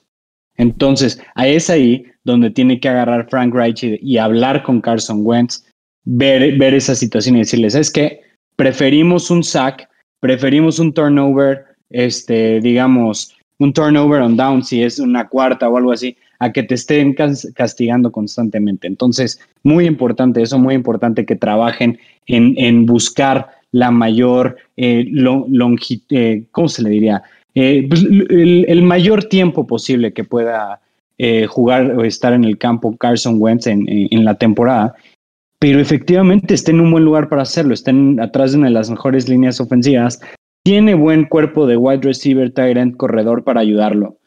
[0.58, 5.66] Entonces, ahí es ahí donde tiene que agarrar Frank Reich y, hablar con Carson Wentz,
[6.04, 8.22] ver, ver esa situación y decirles, es que
[8.56, 9.88] preferimos un sack,
[10.20, 15.92] preferimos un turnover, este, digamos, un turnover on down, si es una cuarta o algo
[15.92, 17.16] así, a que te estén
[17.56, 18.88] castigando constantemente.
[18.88, 25.06] Entonces, muy importante eso, muy importante que trabajen en, en buscar la mayor eh,
[26.10, 27.24] eh ¿cómo se le diría?
[27.56, 30.82] Eh, pues, el, mayor tiempo posible que pueda
[31.18, 34.94] eh, jugar o estar en el campo Carson Wentz en, la temporada,
[35.60, 38.92] pero efectivamente está en un buen lugar para hacerlo, está atrás de una de las
[38.92, 40.22] mejores líneas ofensivas,
[40.64, 44.18] tiene buen cuerpo de wide receiver, tight end, corredor para ayudarlo,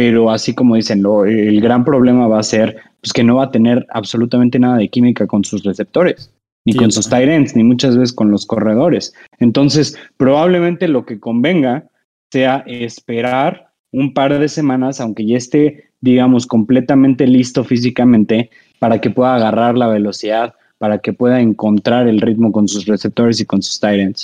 [0.00, 3.50] pero así como dicen, el gran problema va a ser pues, que no va a
[3.50, 6.32] tener absolutamente nada de química con sus receptores
[6.64, 9.12] ni con sus tight ends, ni muchas veces con los corredores.
[9.40, 11.90] Entonces, probablemente lo que convenga
[12.32, 19.10] sea esperar un par de semanas, aunque ya esté, digamos, completamente listo físicamente, para que
[19.10, 23.60] pueda agarrar la velocidad, para que pueda encontrar el ritmo con sus receptores y con
[23.60, 24.16] sus tight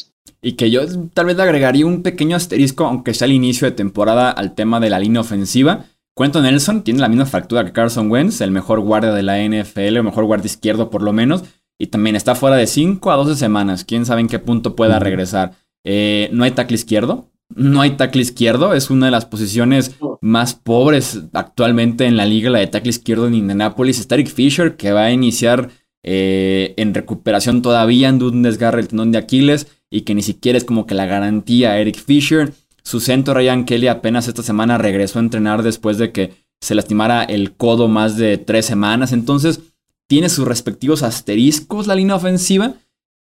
[0.46, 0.82] Y que yo
[1.12, 4.78] tal vez le agregaría un pequeño asterisco, aunque sea el inicio de temporada, al tema
[4.78, 5.86] de la línea ofensiva.
[6.14, 9.80] Cuento Nelson tiene la misma fractura que Carson Wentz, el mejor guardia de la NFL,
[9.96, 11.42] el mejor guardia izquierdo por lo menos,
[11.80, 13.82] y también está fuera de 5 a 12 semanas.
[13.84, 15.54] Quién sabe en qué punto pueda regresar.
[15.82, 20.54] Eh, no hay tackle izquierdo, no hay tackle izquierdo, es una de las posiciones más
[20.54, 23.98] pobres actualmente en la liga, la de tackle izquierdo en Indianapolis.
[23.98, 25.70] Está Eric Fisher, que va a iniciar
[26.04, 30.58] eh, en recuperación todavía en un desgarre el tendón de Aquiles y que ni siquiera
[30.58, 32.52] es como que la garantía Eric Fisher.
[32.82, 37.24] Su centro Ryan Kelly apenas esta semana regresó a entrenar después de que se lastimara
[37.24, 39.12] el codo más de tres semanas.
[39.12, 39.60] Entonces,
[40.06, 42.74] tiene sus respectivos asteriscos la línea ofensiva.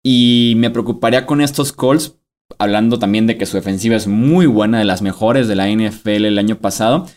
[0.04, 2.18] Y me preocuparía con estos calls
[2.60, 6.26] hablando también de que su defensiva es muy buena, de las mejores de la NFL
[6.26, 7.08] el año pasado.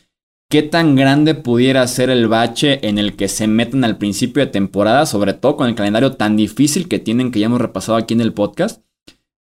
[0.48, 4.50] ¿Qué tan grande pudiera ser el bache en el que se meten al principio de
[4.50, 8.14] temporada, sobre todo con el calendario tan difícil que tienen que ya hemos repasado aquí
[8.14, 8.80] en el podcast?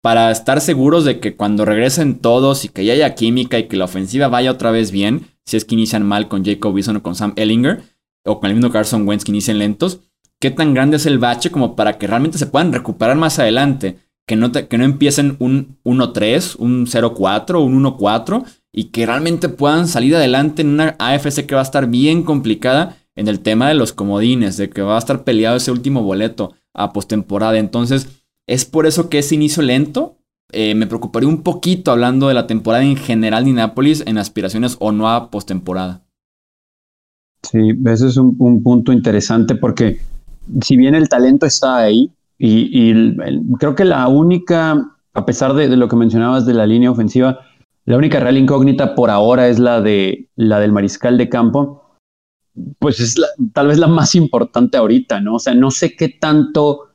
[0.06, 3.76] Para estar seguros de que cuando regresen todos y que ya haya química y que
[3.76, 7.02] la ofensiva vaya otra vez bien, si es que inician mal con Jacob Wilson o
[7.02, 7.82] con Sam Ellinger,
[8.24, 10.02] o con el mismo Carson Wentz que inician lentos,
[10.40, 13.98] ¿qué tan grande es el bache como para que realmente se puedan recuperar más adelante?
[14.28, 19.88] que no, que no empiecen un 1-3, un 0-4, un 1-4 y que realmente puedan
[19.88, 23.74] salir adelante en una AFC que va a estar bien complicada en el tema de
[23.74, 27.58] los comodines, de que va a estar peleado ese último boleto a postemporada.
[27.58, 28.08] Entonces,
[28.48, 30.18] es por eso que ese inicio lento
[30.52, 34.78] eh, me preocuparía un poquito hablando de la temporada en general de Indianapolis en aspiraciones
[34.80, 36.04] o no a postemporada.
[37.44, 40.00] Sí, ese es un, punto interesante porque
[40.62, 43.16] si bien el talento está ahí, y,
[43.60, 47.40] creo que la única, a pesar de, lo que mencionabas de la línea ofensiva,
[47.86, 51.84] la única real incógnita por ahora es la de la del mariscal de campo.
[52.80, 53.16] Pues es
[53.54, 55.36] tal vez la más importante ahorita, ¿no?
[55.36, 56.90] O sea, no sé qué tanto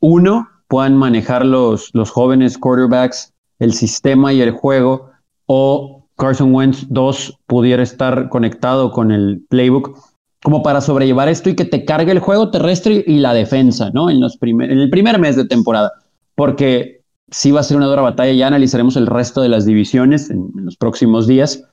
[0.00, 5.10] uno puedan manejar los, los jóvenes quarterbacks, el sistema y el juego,
[5.46, 9.98] o Carson Wentz 2 pudiera estar conectado con el playbook
[10.42, 14.10] como para sobrellevar esto y que te cargue el juego terrestre y la defensa, ¿no?
[14.10, 15.92] En, los en el primer mes de temporada,
[16.34, 20.30] porque sí va a ser una dura batalla, ya analizaremos el resto de las divisiones
[20.30, 21.64] en, los próximos días,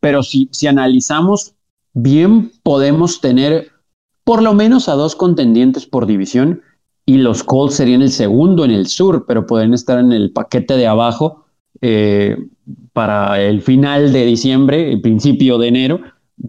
[0.00, 1.54] pero si, si analizamos,
[1.94, 3.70] bien podemos tener
[4.24, 6.62] por lo menos a dos contendientes por división
[7.08, 10.76] y los Colts serían el segundo en el sur, pero pueden estar en el paquete
[10.76, 11.46] de abajo
[11.80, 12.36] eh,
[12.92, 16.00] para el final de diciembre, el principio de enero,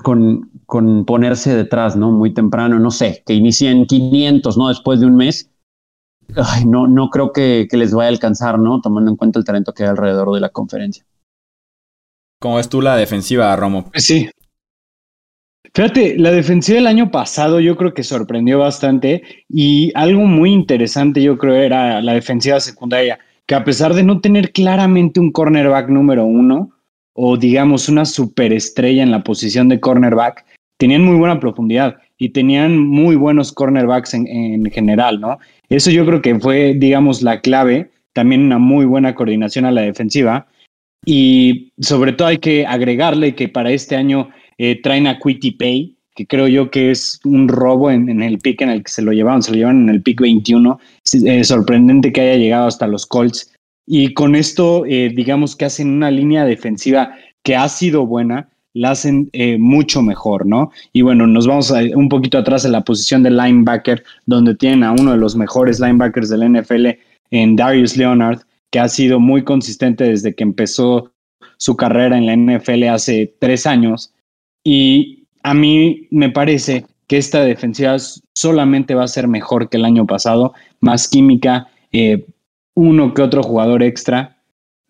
[0.03, 2.11] con, con ponerse detrás, ¿no?
[2.11, 4.67] Muy temprano, no sé, que inicien 500, ¿no?
[4.67, 5.49] Después de un mes.
[6.35, 8.81] Ay, no, no creo que, que les vaya a alcanzar, ¿no?
[8.81, 11.05] Tomando en cuenta el talento que hay alrededor de la conferencia.
[12.41, 13.89] ¿Cómo ves tú la defensiva, Romo?
[13.93, 14.29] Sí,
[15.73, 21.21] Fíjate, la defensiva del año pasado yo creo que sorprendió bastante y algo muy interesante
[21.21, 25.89] yo creo era la defensiva secundaria, que a pesar de no tener claramente un cornerback
[25.89, 26.71] número uno
[27.13, 30.45] o digamos una superestrella en la posición de cornerback,
[30.77, 35.37] tenían muy buena profundidad y tenían muy buenos cornerbacks en, en general, ¿no?
[35.69, 39.81] Eso yo creo que fue, digamos, la clave, también una muy buena coordinación a la
[39.81, 40.47] defensiva
[41.05, 44.29] y sobre todo hay que agregarle que para este año
[44.59, 48.69] eh, traen a Pay, que creo yo que es un robo en, el pick en
[48.69, 50.77] el que se lo llevaban, se lo llevan en el pick 21.
[51.23, 53.53] Es sorprendente que haya llegado hasta los Colts.
[53.87, 58.91] Y con esto, eh, digamos que hacen una línea defensiva que ha sido buena, la
[58.91, 60.71] hacen eh, mucho mejor, ¿no?
[60.91, 64.91] Y bueno, nos vamos un poquito atrás en la posición de linebacker, donde tienen a
[64.91, 66.87] uno de los mejores linebackers del NFL
[67.31, 68.41] en Darius Leonard,
[68.71, 71.11] que ha sido muy consistente desde que empezó
[71.55, 74.13] su carrera en la NFL hace tres años
[74.63, 77.97] y a mí me parece que esta defensiva
[78.33, 82.25] solamente va a ser mejor que el año pasado, más química, eh,
[82.75, 84.37] uno que otro jugador extra.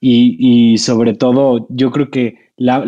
[0.01, 2.85] Y, sobre todo yo creo que la,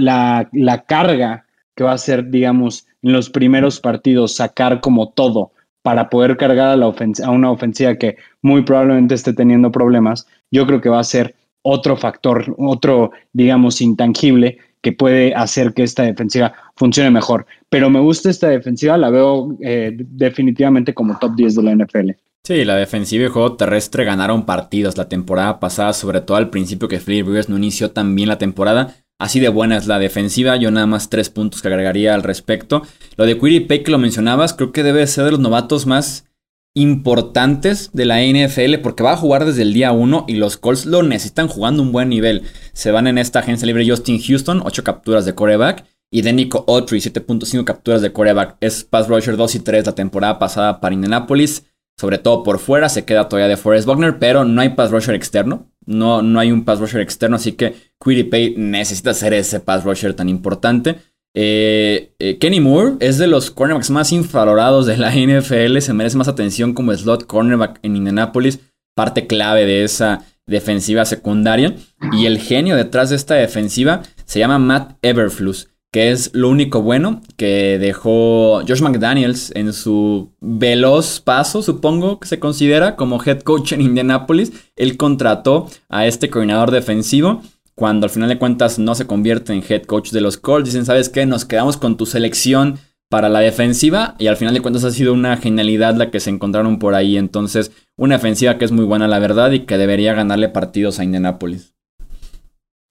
[0.51, 6.09] la, carga que va a ser, digamos, en los primeros partidos, sacar como todo para
[6.09, 10.79] poder cargar a, la a una ofensiva que muy probablemente esté teniendo problemas, yo creo
[10.79, 16.53] que va a ser otro factor, otro, digamos, intangible que puede hacer que esta defensiva
[16.75, 17.45] funcione mejor.
[17.69, 22.11] Pero me gusta esta defensiva, la veo eh, definitivamente como top 10 de la NFL.
[22.43, 26.49] Sí, la defensiva y el juego terrestre ganaron partidos la temporada pasada, sobre todo al
[26.49, 28.95] principio que Philip Rivers no inició tan bien la temporada.
[29.19, 32.81] Así de buena es la defensiva, yo nada más tres puntos que agregaría al respecto.
[33.17, 36.30] Lo de Quiri Peck que lo mencionabas, creo que debe ser de los novatos más
[36.73, 40.85] importantes de la NFL porque va a jugar desde el día 1 y los Colts
[40.85, 42.43] lo necesitan jugando un buen nivel.
[42.73, 45.85] Se van en esta agencia libre Justin Houston, 8 capturas de coreback.
[46.13, 48.57] Y Denico Autry, 7.5 capturas de coreback.
[48.59, 51.63] Es pass rusher 2 y 3 la temporada pasada para Indianapolis.
[51.97, 55.15] Sobre todo por fuera, se queda todavía de Forrest Wagner, pero no hay pass rusher
[55.15, 55.71] externo.
[55.85, 60.13] No, no hay un pass rusher externo, así que Pay necesita ser ese pass rusher
[60.13, 60.97] tan importante.
[61.33, 66.17] Eh, eh, Kenny Moore es de los cornerbacks más infravalorados de la NFL, se merece
[66.17, 68.59] más atención como slot cornerback en Indianapolis,
[68.95, 71.75] parte clave de esa defensiva secundaria.
[72.11, 76.81] Y el genio detrás de esta defensiva se llama Matt Everfluss, que es lo único
[76.81, 83.41] bueno que dejó Josh McDaniels en su veloz paso, supongo que se considera, como head
[83.41, 84.51] coach en Indianapolis.
[84.75, 87.41] Él contrató a este coordinador defensivo
[87.81, 90.85] cuando al final de cuentas no se convierte en head coach de los Colts, dicen,
[90.85, 91.25] ¿sabes qué?
[91.25, 92.77] Nos quedamos con tu selección
[93.09, 96.29] para la defensiva y al final de cuentas ha sido una genialidad la que se
[96.29, 97.17] encontraron por ahí.
[97.17, 101.03] Entonces, una defensiva que es muy buena, la verdad, y que debería ganarle partidos a
[101.03, 101.73] Indianapolis.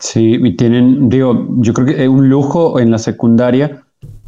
[0.00, 3.84] Sí, y tienen, digo, yo creo que es un lujo en la secundaria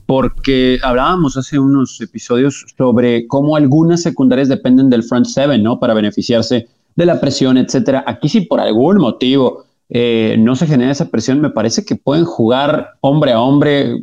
[0.07, 5.81] porque hablábamos hace unos episodios sobre cómo algunas secundarias dependen del front seven, ¿no?
[5.81, 8.05] Para beneficiarse de la presión, etcétera.
[8.07, 12.25] Aquí sí por algún motivo eh, no se genera esa presión, me parece que pueden
[12.25, 14.01] jugar hombre a hombre.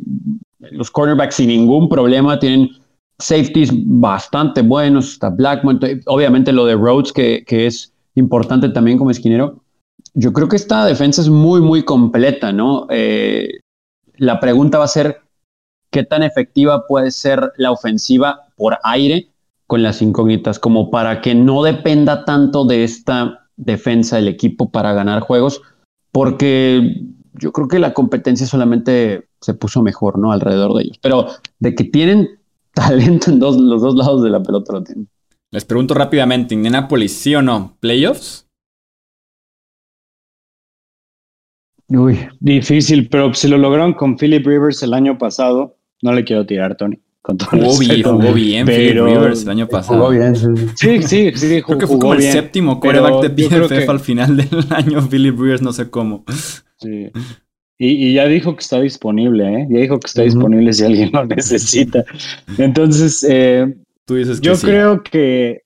[0.60, 2.68] Los cornerbacks sin ningún problema, tienen
[3.18, 9.64] safeties bastante buenos, está Blackmon, obviamente lo de Rhodes que, es importante también como esquinero.
[10.14, 12.86] Yo creo que esta defensa es muy, muy completa, ¿no?
[12.90, 13.48] Eh,
[14.16, 15.22] la pregunta va a ser,
[15.90, 19.28] ¿qué tan efectiva puede ser la ofensiva por aire
[19.66, 24.92] con las incógnitas como para que no dependa tanto de esta defensa del equipo para
[24.92, 25.62] ganar juegos,
[26.12, 30.32] porque yo creo que la competencia solamente se puso mejor, ¿no?
[30.32, 30.98] Alrededor de ellos.
[31.00, 32.28] Pero de que tienen
[32.74, 35.08] talento en los dos lados de la pelota lo tienen.
[35.52, 37.76] Les pregunto rápidamente, ¿Indianapolis sí o no?
[37.80, 38.46] ¿Playoffs?
[41.88, 46.46] Uy, difícil, pero si lo lograron con Philip Rivers el año pasado, no le quiero
[46.46, 47.00] tirar, Tony.
[47.22, 49.98] Jugó, bien, jugó bien Philip Rivers el año pasado.
[49.98, 51.62] Jugó bien, sí, sí, sí.
[51.62, 55.62] Creo que fue como el séptimo quarterback de PFF al final del año, Philip Rivers,
[55.62, 56.24] no sé cómo.
[56.78, 57.10] Sí.
[57.82, 59.66] Y, ya dijo que está disponible, ¿eh?
[59.70, 62.04] Ya dijo que está disponible si alguien lo necesita.
[62.58, 65.62] Entonces, eh, Tú dices que yo creo que.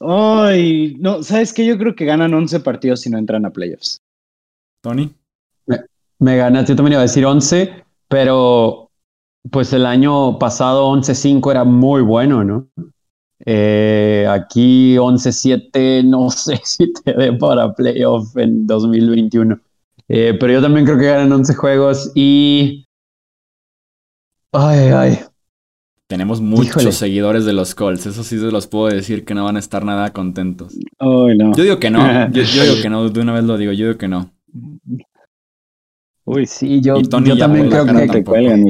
[0.00, 1.66] Ay, no, ¿sabes qué?
[1.66, 4.00] Yo creo que ganan 11 partidos si no entran a playoffs.
[4.80, 5.12] Tony.
[5.66, 5.80] Me,
[6.18, 8.89] me ganas, yo también iba a decir 11, pero
[9.50, 12.68] pues el año pasado 11-5 era muy bueno, ¿no?
[13.46, 19.58] Eh, aquí 11-7, no sé si te dé para playoff en 2021.
[20.08, 22.84] Eh, pero yo también creo que ganan 11 juegos y...
[24.52, 25.18] Ay, ay.
[26.08, 29.54] Tenemos muchos seguidores de los Colts, eso sí se los puedo decir que no van
[29.54, 30.76] a estar nada contentos.
[30.98, 31.54] Ay, no.
[31.54, 32.00] Yo digo que no,
[32.32, 34.32] yo, digo que no, de una vez lo digo, yo digo que no.
[36.24, 38.64] Uy, sí, yo, yo también creo que, que cuelgan,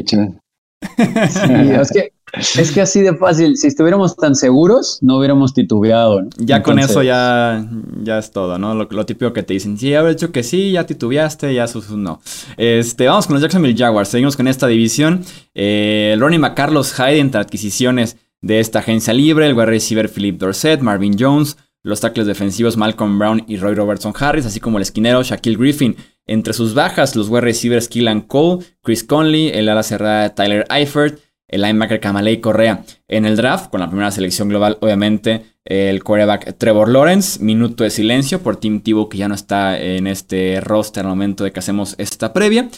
[0.80, 6.22] Sí, es que es que así de fácil, si estuviéramos tan seguros, no hubiéramos titubeado.
[6.38, 7.66] Ya con eso ya,
[8.02, 8.74] ya es todo, ¿no?
[8.74, 12.20] Lo, típico que te dicen, sí, haber hecho que sí, ya titubeaste, ya sus no.
[12.56, 15.24] Este, vamos con los Jacksonville Jaguars, seguimos con esta división.
[15.54, 20.38] Eh, el running Carlos Hyde entre adquisiciones de esta agencia libre, el wide receiver Philip
[20.38, 24.82] Dorset, Marvin Jones, los tackles defensivos Malcolm Brown y Roy Robertson Harris, así como el
[24.82, 25.96] esquinero Shaquille Griffin.
[26.26, 31.18] Entre sus bajas, los wide receivers Keelan Cole, Chris Conley, el ala cerrada Tyler Eifert,
[31.48, 32.84] el linebacker Kamalei Correa.
[33.08, 37.42] En el draft, con la primera selección global, obviamente, el quarterback Trevor Lawrence.
[37.42, 41.42] Minuto de silencio por Tim Tebow, que ya no está en este roster al momento
[41.42, 42.68] de que hacemos esta previa.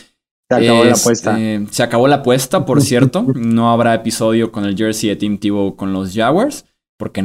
[0.48, 1.38] Se acabó la apuesta.
[1.70, 3.26] se acabó la apuesta, por cierto.
[3.34, 6.64] No habrá episodio con el jersey de Tim Tebow con los Jaguars,
[6.98, 7.22] porque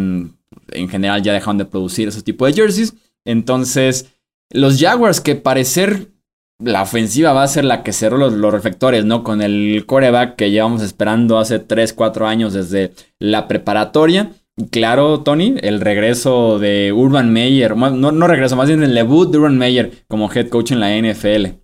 [0.71, 2.93] en, en general ya dejaron de producir ese tipo de jerseys.
[3.25, 4.13] Entonces,
[4.51, 6.11] los Jaguars, que parecer
[6.59, 9.23] la ofensiva va a ser la que cerró los, reflectores, ¿no?
[9.23, 14.31] Con el coreback que llevamos esperando hace 3, 4 años desde la preparatoria.
[14.71, 19.37] Claro, Tony, el regreso de Urban Meyer, no, no regreso, más bien el debut de
[19.37, 21.57] Urban Meyer como head coach en la NFL.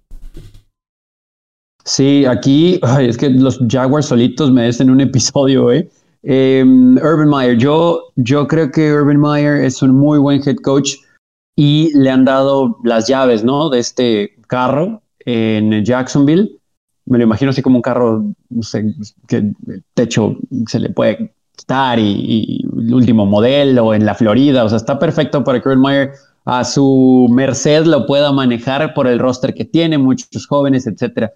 [1.85, 5.89] Sí, aquí es que los Jaguars solitos merecen un episodio, ¿eh?
[6.23, 10.95] Em, Urban Meyer, yo, yo creo que Urban Meyer es un muy buen head coach
[11.55, 13.69] y le han dado las llaves, ¿no?
[13.69, 16.59] De este carro en Jacksonville.
[17.05, 18.23] Me lo imagino así como un carro,
[19.27, 19.53] que el
[19.93, 24.63] techo se le puede quitar y, el último modelo en la Florida.
[24.63, 26.11] O sea, está perfecto para que Urban Meyer
[26.45, 31.33] a su merced lo pueda manejar por el roster que tiene, muchos jóvenes, etcétera.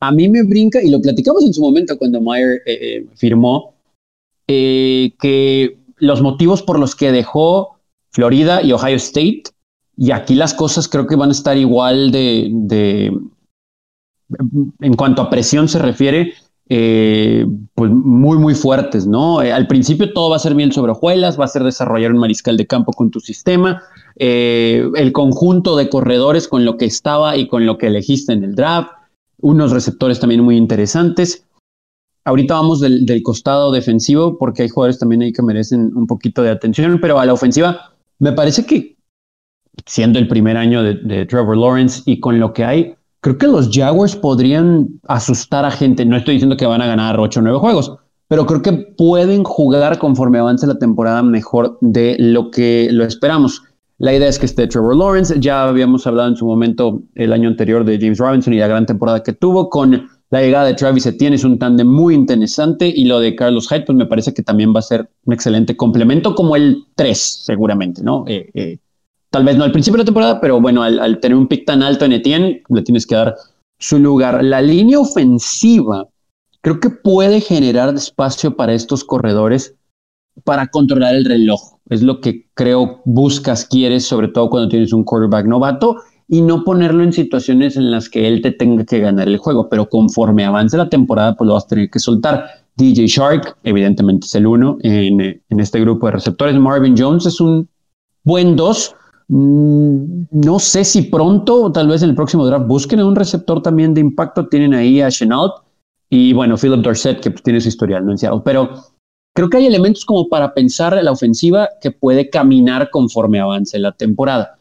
[0.00, 3.73] A mí me brinca, y lo platicamos en su momento cuando Meyer eh, eh, firmó,
[4.48, 7.80] eh, que los motivos por los que dejó
[8.10, 9.44] Florida y Ohio State.
[9.96, 12.46] Y aquí las cosas creo que van a estar igual de,
[14.80, 16.32] en cuanto a presión se refiere,
[16.68, 19.42] eh, pues muy, muy fuertes, ¿no?
[19.42, 22.18] Eh, al principio todo va a ser miel sobre hojuelas, va a ser desarrollar un
[22.18, 23.82] mariscal de campo con tu sistema,
[24.16, 28.44] eh, el conjunto de corredores con lo que estaba y con lo que elegiste en
[28.44, 28.90] el draft,
[29.38, 31.43] unos receptores también muy interesantes.
[32.24, 36.50] Ahorita vamos del, costado defensivo porque hay jugadores también ahí que merecen un poquito de
[36.50, 38.96] atención, pero a la ofensiva me parece que
[39.86, 43.70] siendo el primer año de, Trevor Lawrence y con lo que hay, creo que los
[43.70, 46.06] Jaguars podrían asustar a gente.
[46.06, 47.96] No estoy diciendo que van a ganar 8 o 9 juegos,
[48.28, 53.62] pero creo que pueden jugar conforme avance la temporada mejor de lo que lo esperamos.
[53.98, 55.38] La idea es que esté Trevor Lawrence.
[55.38, 58.86] Ya habíamos hablado en su momento el año anterior de James Robinson y la gran
[58.86, 63.04] temporada que tuvo con la llegada de Travis Etienne es un tándem muy interesante y
[63.04, 66.34] lo de Carlos Hyde, pues me parece que también va a ser un excelente complemento,
[66.34, 68.24] como el 3, seguramente, ¿no?
[68.26, 68.78] Eh, eh,
[69.30, 71.84] tal vez no al principio de la temporada, pero bueno, al, tener un pick tan
[71.84, 73.36] alto en Etienne, le tienes que dar
[73.78, 74.42] su lugar.
[74.42, 76.08] La línea ofensiva
[76.62, 79.76] creo que puede generar espacio para estos corredores
[80.42, 81.76] para controlar el reloj.
[81.90, 85.98] Es lo que creo buscas, quieres, sobre todo cuando tienes un quarterback novato
[86.28, 89.68] y no ponerlo en situaciones en las que él te tenga que ganar el juego,
[89.68, 92.44] pero conforme avance la temporada, pues lo vas a tener que soltar.
[92.76, 96.56] DJ Shark, evidentemente es el uno en, en este grupo de receptores.
[96.56, 97.68] Marvin Jones es un
[98.24, 98.96] buen dos.
[99.28, 103.62] Mm, no sé si pronto o tal vez en el próximo draft busquen un receptor
[103.62, 104.48] también de impacto.
[104.48, 105.52] Tienen ahí a Chenault
[106.10, 108.14] y bueno, Philip Dorset, que pues, tiene su historial, ¿no?
[108.44, 108.70] Pero
[109.34, 113.78] creo que hay elementos como para pensar en la ofensiva que puede caminar conforme avance
[113.78, 114.58] la temporada.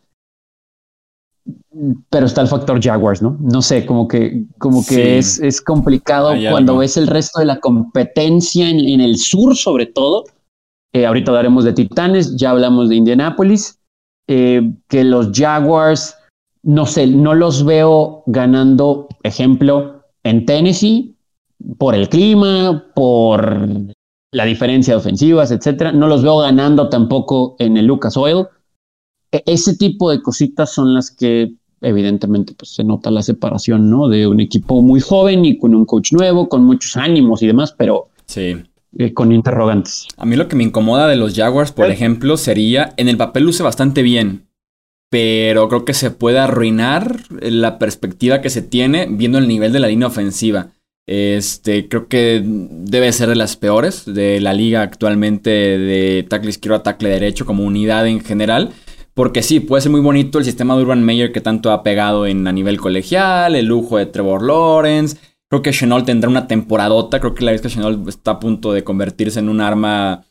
[2.10, 3.38] Pero está el factor Jaguars, ¿no?
[3.42, 7.60] No sé, como que, como que es, es, complicado cuando ves el resto de la
[7.60, 10.24] competencia en, el sur, sobre todo.
[10.94, 13.80] Eh, ahorita hablaremos de Titanes, ya hablamos de Indianapolis,
[14.28, 16.16] eh, que los Jaguars,
[16.62, 21.16] no sé, no los veo ganando, ejemplo, en Tennessee,
[21.78, 23.68] por el clima, por
[24.32, 25.92] la diferencia de ofensivas, etcétera.
[25.92, 28.48] No los veo ganando tampoco en el Lucas Oil.
[29.34, 34.08] E, ese tipo de cositas son las que evidentemente pues, se nota la separación, ¿no?
[34.08, 37.76] De un equipo muy joven y con un coach nuevo, con muchos ánimos y demás,
[37.78, 38.56] pero sí.
[38.98, 40.08] Eh, con interrogantes.
[40.18, 43.44] A mí lo que me incomoda de los Jaguars, por ejemplo, sería, en el papel
[43.44, 44.46] luce bastante bien,
[45.10, 49.80] pero creo que se puede arruinar la perspectiva que se tiene viendo el nivel de
[49.80, 50.70] la línea ofensiva.
[51.08, 56.78] Este, creo que debe ser de las peores de la liga actualmente de tackle izquierdo
[56.78, 58.70] a tackle derecho como unidad en general.
[59.14, 62.26] Porque sí, puede ser muy bonito el sistema de Urban Meyer que tanto ha pegado
[62.26, 65.18] en, a nivel colegial, el lujo de Trevor Lawrence.
[65.50, 67.20] Creo que Chenol tendrá una temporadota.
[67.20, 70.24] Creo que la vez que Chenol está a punto de convertirse en un arma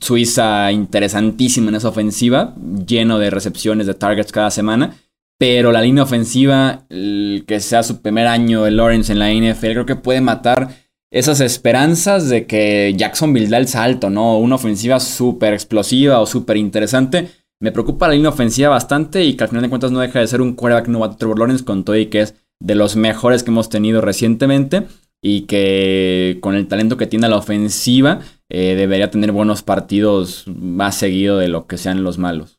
[0.00, 2.54] suiza interesantísima en esa ofensiva,
[2.86, 4.96] lleno de recepciones, de targets cada semana.
[5.38, 9.86] Pero la línea ofensiva, que sea su primer año de Lawrence en la NFL, creo
[9.86, 10.68] que puede matar
[11.10, 14.38] esas esperanzas de que Jacksonville da el salto, ¿no?
[14.38, 17.28] Una ofensiva súper explosiva o súper interesante.
[17.60, 20.26] Me preocupa la línea ofensiva bastante y que al final de cuentas no deja de
[20.26, 23.50] ser un quarterback novato Trevor Lawrence con todo y que es de los mejores que
[23.50, 24.86] hemos tenido recientemente
[25.22, 30.96] y que con el talento que tiene la ofensiva eh, debería tener buenos partidos más
[30.96, 32.58] seguido de lo que sean los malos.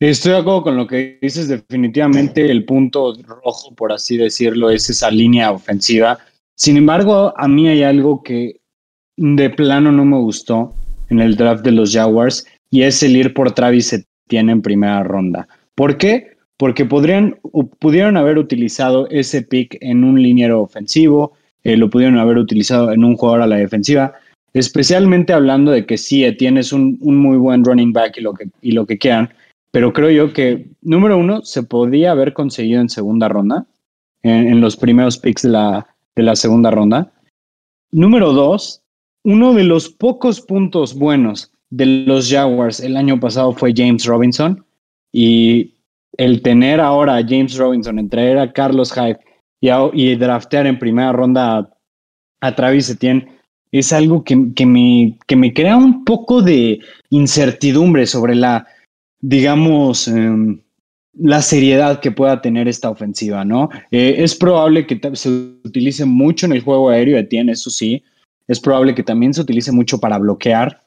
[0.00, 1.48] Estoy de acuerdo con lo que dices.
[1.48, 6.18] Definitivamente el punto rojo, por así decirlo, es esa línea ofensiva.
[6.56, 8.60] Sin embargo, a mí hay algo que
[9.16, 10.72] de plano no me gustó
[11.08, 15.02] en el draft de los Jaguars y es el ir por Travis Etienne en primera
[15.02, 15.48] ronda.
[15.74, 16.36] ¿Por qué?
[16.56, 17.38] Porque podrían,
[17.78, 21.32] pudieron haber utilizado ese pick en un liniero ofensivo,
[21.64, 24.14] eh, lo pudieron haber utilizado en un jugador a la defensiva,
[24.54, 28.48] especialmente hablando de que sí, Etienne es un, muy buen running back y lo que,
[28.60, 29.30] y lo que quieran,
[29.70, 33.66] pero creo yo que, número uno, se podía haber conseguido en segunda ronda,
[34.22, 37.12] en, los primeros picks de la, de la segunda ronda.
[37.92, 38.82] Número dos,
[39.24, 44.64] uno de los pocos puntos buenos de los Jaguars el año pasado fue James Robinson.
[45.12, 45.74] Y
[46.16, 49.18] el tener ahora a James Robinson, en traer a Carlos Hyde
[49.60, 51.70] y, y draftear en primera ronda
[52.40, 53.28] a, Travis Etienne,
[53.72, 58.66] es algo que, que, me, que me crea un poco de incertidumbre sobre la
[59.20, 60.60] digamos, em,
[61.14, 63.68] la seriedad que pueda tener esta ofensiva, ¿no?
[63.90, 65.28] Eh, es probable que se
[65.64, 68.02] utilice mucho en el juego aéreo Etienne, eso sí.
[68.46, 70.82] Es probable que también se utilice mucho para bloquear.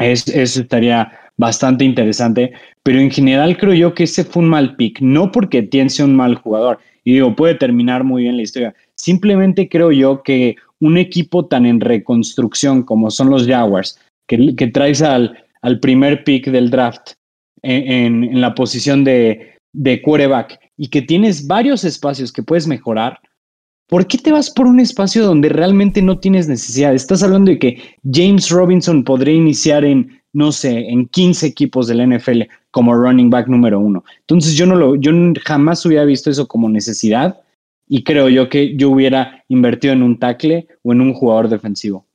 [0.00, 2.52] Eso estaría bastante interesante.
[2.82, 5.00] Pero en general creo yo que ese fue un mal pick.
[5.00, 6.78] No porque Etienne sea un mal jugador.
[7.04, 8.74] Y digo, puede terminar muy bien la historia.
[8.96, 14.66] Simplemente creo yo que un equipo tan en reconstrucción como son los Jaguars, que, que
[14.68, 17.12] traes al, al primer pick del draft,
[17.62, 23.18] en, la posición de, de quarterback y que tienes varios espacios que puedes mejorar,
[23.90, 26.94] ¿por qué te vas por un espacio donde realmente no tienes necesidad?
[26.94, 32.08] Estás hablando de que James Robinson podría iniciar en, no sé, en 15 equipos del
[32.08, 34.04] NFL como running back número uno.
[34.20, 35.12] Entonces yo no lo, yo
[35.44, 37.40] jamás hubiera visto eso como necesidad
[37.88, 42.06] y creo yo que yo hubiera invertido en un tackle o en un jugador defensivo.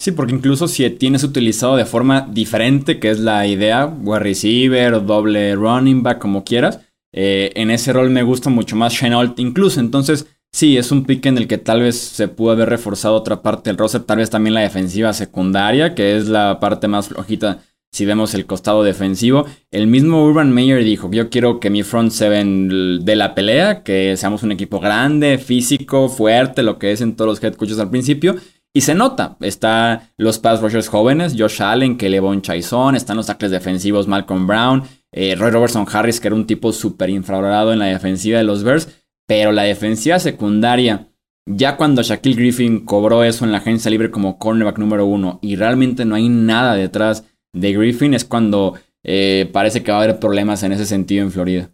[0.00, 5.04] Sí, porque incluso si tienes utilizado de forma diferente, que es la idea, wide receiver
[5.04, 6.80] doble running back, como quieras,
[7.12, 9.78] eh, en ese rol me gusta mucho más Chenault incluso.
[9.78, 13.42] Entonces, sí, es un pick en el que tal vez se pudo haber reforzado otra
[13.42, 17.62] parte del roster, tal vez también la defensiva secundaria, que es la parte más flojita
[17.92, 19.46] si vemos el costado defensivo.
[19.70, 24.16] El mismo Urban Meyer dijo, yo quiero que mi front seven de la pelea, que
[24.16, 27.90] seamos un equipo grande, físico, fuerte, lo que es en todos los head coaches al
[27.90, 28.36] principio.
[28.74, 33.50] Y se nota, está los pass rushers jóvenes, Josh Allen, Kelevon Chaison, están los tackles
[33.50, 37.84] defensivos Malcolm Brown, eh, Roy Robertson Harris, que era un tipo súper infravalorado en la
[37.84, 38.88] defensiva de los Bears,
[39.32, 41.08] pero la defensiva secundaria,
[41.46, 45.56] ya cuando Shaquille Griffin cobró eso en la agencia libre como cornerback número uno y
[45.56, 47.24] realmente no hay nada detrás
[47.54, 51.32] de Griffin, es cuando eh, parece que va a haber problemas en ese sentido en
[51.32, 51.70] Florida.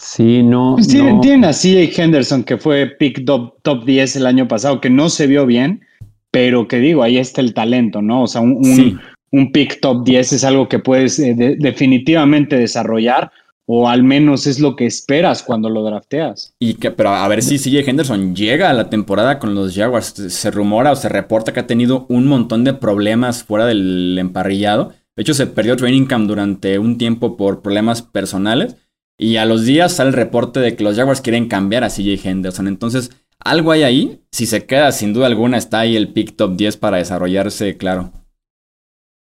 [0.00, 0.76] Sí, no.
[0.76, 5.10] Pues tienen, así Henderson, que fue pick top, top 10 el año pasado, que no
[5.10, 5.82] se vio bien,
[6.30, 8.22] pero que digo, ahí está el talento, ¿no?
[8.22, 8.98] O sea, un,
[9.30, 13.30] un, pick top 10 es algo que puedes eh, definitivamente desarrollar
[13.66, 16.54] o al menos es lo que esperas cuando lo drafteas.
[16.58, 20.14] Y que, pero a ver si CJ Henderson llega a la temporada con los Jaguars.
[20.28, 24.92] Se rumora o se reporta que ha tenido un montón de problemas fuera del emparrillado.
[25.16, 28.76] De hecho, se perdió training camp durante un tiempo por problemas personales.
[29.16, 32.26] Y a los días sale el reporte de que los Jaguars quieren cambiar a CJ
[32.26, 32.68] Henderson.
[32.68, 34.20] Entonces, algo hay ahí.
[34.30, 38.12] Si se queda, sin duda alguna, está ahí el pick top 10 para desarrollarse, claro.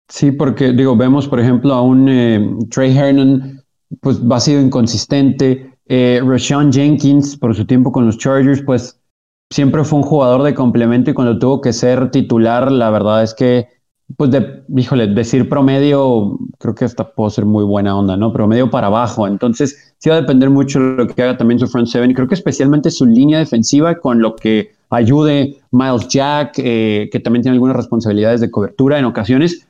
[0.08, 3.59] Sí, porque digo, vemos por ejemplo a un eh, Trey Hernan
[4.00, 5.72] pues ha sido inconsistente.
[5.86, 9.00] Eh, Rashawn Jenkins, por su tiempo con los Chargers, pues
[9.50, 13.34] siempre fue un jugador de complemento y cuando tuvo que ser titular, la verdad es
[13.34, 13.66] que,
[14.16, 18.32] pues, de, híjole, decir promedio, creo que hasta puedo ser muy buena onda, ¿no?
[18.32, 19.26] Promedio para abajo.
[19.26, 22.12] Entonces, sí va a depender mucho de lo que haga también su front seven.
[22.12, 27.20] Y creo que especialmente su línea defensiva con lo que ayude Miles Jack, eh, que
[27.20, 29.66] también tiene algunas responsabilidades de cobertura en ocasiones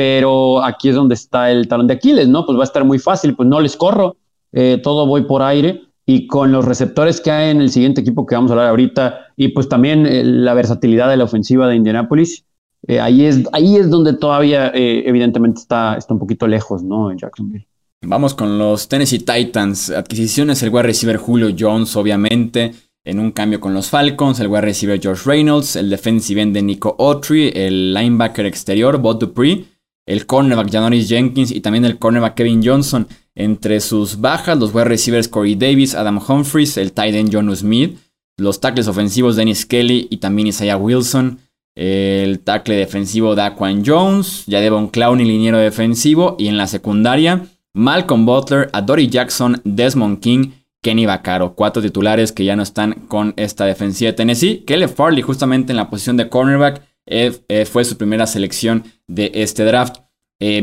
[0.00, 2.46] pero aquí es donde está el talón de Aquiles, ¿no?
[2.46, 4.16] Pues va a estar muy fácil, pues no les corro,
[4.50, 8.24] eh, todo voy por aire y con los receptores que hay en el siguiente equipo
[8.24, 11.76] que vamos a hablar ahorita y pues también eh, la versatilidad de la ofensiva de
[11.76, 12.46] Indianapolis,
[12.88, 17.10] eh, ahí, es, ahí es donde todavía evidentemente está, está un poquito lejos, ¿no?
[17.10, 17.68] En Jacksonville.
[18.00, 19.90] Vamos con los Tennessee Titans.
[19.90, 22.72] Adquisiciones, el wide receiver Julio Jones, obviamente.
[23.04, 26.62] En un cambio con los Falcons, el wide receiver George Reynolds, el defensive end de
[26.62, 29.66] Nico Autry, el linebacker exterior Bob Dupree,
[30.10, 33.06] el cornerback Janoris Jenkins y también el cornerback Kevin Johnson.
[33.36, 37.96] Entre sus bajas, los wide receivers Corey Davis, Adam Humphries, el tight end John Smith,
[38.36, 41.38] los tackles ofensivos Dennis Kelly y también Isaiah Wilson,
[41.76, 48.68] el tackle defensivo Daquan Jones, Devon Clowney, liniero defensivo, y en la secundaria Malcolm Butler,
[48.72, 50.50] Adoree Jackson, Desmond King,
[50.82, 54.64] Kenny Vaccaro, cuatro titulares que ya no están con esta defensiva de Tennessee.
[54.66, 59.30] Kelly Farley justamente en la posición de cornerback eh, eh, fue su primera selección de
[59.34, 59.96] este draft.
[60.38, 60.62] Eh,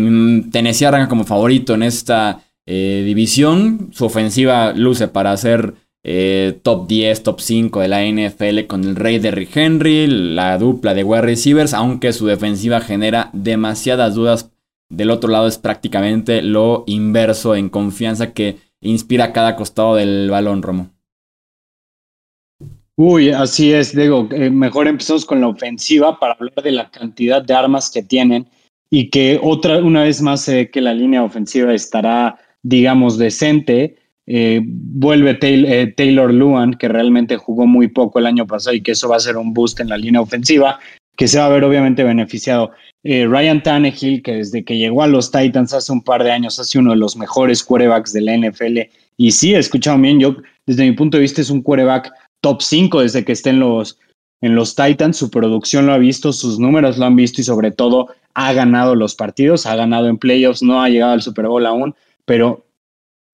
[0.52, 3.92] Tennessee arranca como favorito en esta división.
[3.94, 5.76] Su ofensiva luce para ser
[6.64, 10.94] top 10, top 5 de la NFL con el rey de Rick Henry, la dupla
[10.94, 14.52] de wide receivers, aunque su defensiva genera demasiadas dudas.
[14.90, 20.62] Del otro lado es prácticamente lo inverso en confianza que inspira cada costado del balón,
[20.62, 20.97] Romo.
[23.00, 27.44] Uy, así es, digo, eh, mejor empezamos con la ofensiva para hablar de la cantidad
[27.44, 28.48] de armas que tienen
[28.90, 33.98] y que otra, una vez más sé que la línea ofensiva estará, digamos, decente.
[34.26, 38.94] Eh, vuelve eh, Taylor, Luan, que realmente jugó muy poco el año pasado y que
[38.94, 40.80] eso va a ser un boost en la línea ofensiva,
[41.16, 42.72] que se va a ver obviamente beneficiado.
[43.04, 46.80] Ryan Tannehill, que desde que llegó a los Titans hace un par de años, hace
[46.80, 48.80] uno de los mejores quarterbacks de la NFL.
[49.18, 50.36] Y sí, escuchado bien, yo
[50.66, 54.00] desde mi punto de vista es un quarterback top 5 desde que esté en los,
[54.42, 55.18] en los Titans.
[55.18, 58.96] Su producción lo ha visto, sus números lo han visto y sobre todo ha ganado
[58.96, 62.66] los partidos, ha ganado en playoffs, no ha llegado al Super Bowl aún, pero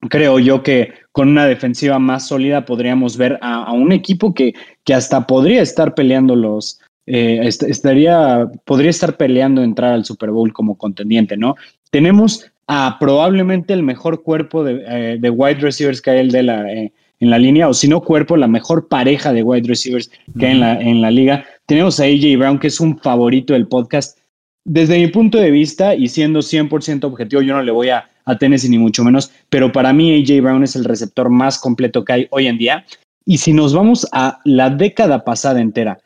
[0.10, 4.94] creo yo que con una defensiva más sólida podríamos ver a, un equipo que, que,
[4.94, 6.80] hasta podría estar peleando los...
[7.06, 11.56] Eh, estaría, podría estar peleando entrar al Super Bowl como contendiente, ¿no?
[11.92, 16.44] Tenemos a probablemente el mejor cuerpo de, eh, de wide receivers que hay el de
[16.44, 16.94] la, eh,
[17.24, 20.52] en la línea, o si no cuerpo, la mejor pareja de wide receivers que hay
[20.52, 21.46] en la, en la liga.
[21.66, 24.18] Tenemos a AJ Brown, que es un favorito del podcast.
[24.66, 28.38] Desde mi punto de vista, y siendo 100% objetivo, yo no le voy a, a
[28.38, 32.14] Tennessee ni mucho menos, pero para mí AJ Brown es el receptor más completo que
[32.14, 32.86] hay hoy en día.
[33.26, 36.00] Y si nos vamos a la década pasada entera,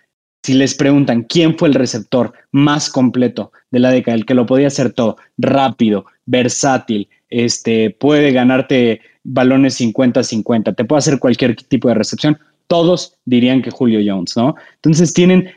[0.43, 4.45] si les preguntan quién fue el receptor más completo de la década, el que lo
[4.45, 11.89] podía hacer todo, rápido, versátil, este, puede ganarte balones 50-50, te puede hacer cualquier tipo
[11.89, 14.55] de recepción, todos dirían que Julio Jones, ¿no?
[14.75, 15.51] Entonces tienen,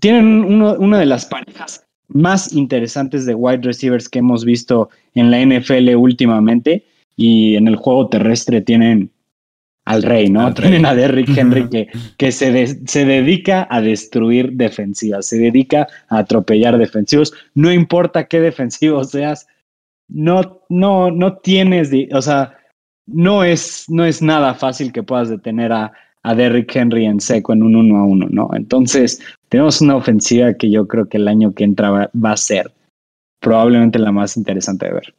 [0.00, 5.40] tienen una de las parejas más interesantes de wide receivers que hemos visto en la
[5.44, 6.84] NFL últimamente.
[7.16, 9.10] Y en el juego terrestre tienen
[9.84, 10.52] al rey, ¿no?
[10.54, 16.18] tienen a Derrick Henry que, que se, se dedica a destruir defensivas, se dedica a
[16.18, 19.46] atropellar defensivos, no importa qué defensivo seas,
[20.08, 22.56] no, no, no tienes, o sea,
[23.06, 25.92] no es, no es nada fácil que puedas detener a,
[26.24, 28.48] a Derrick Henry en seco en un uno a uno, ¿no?
[28.54, 32.72] Entonces, tenemos una ofensiva que yo creo que el año que entra va, a ser
[33.40, 35.14] probablemente la más interesante de ver.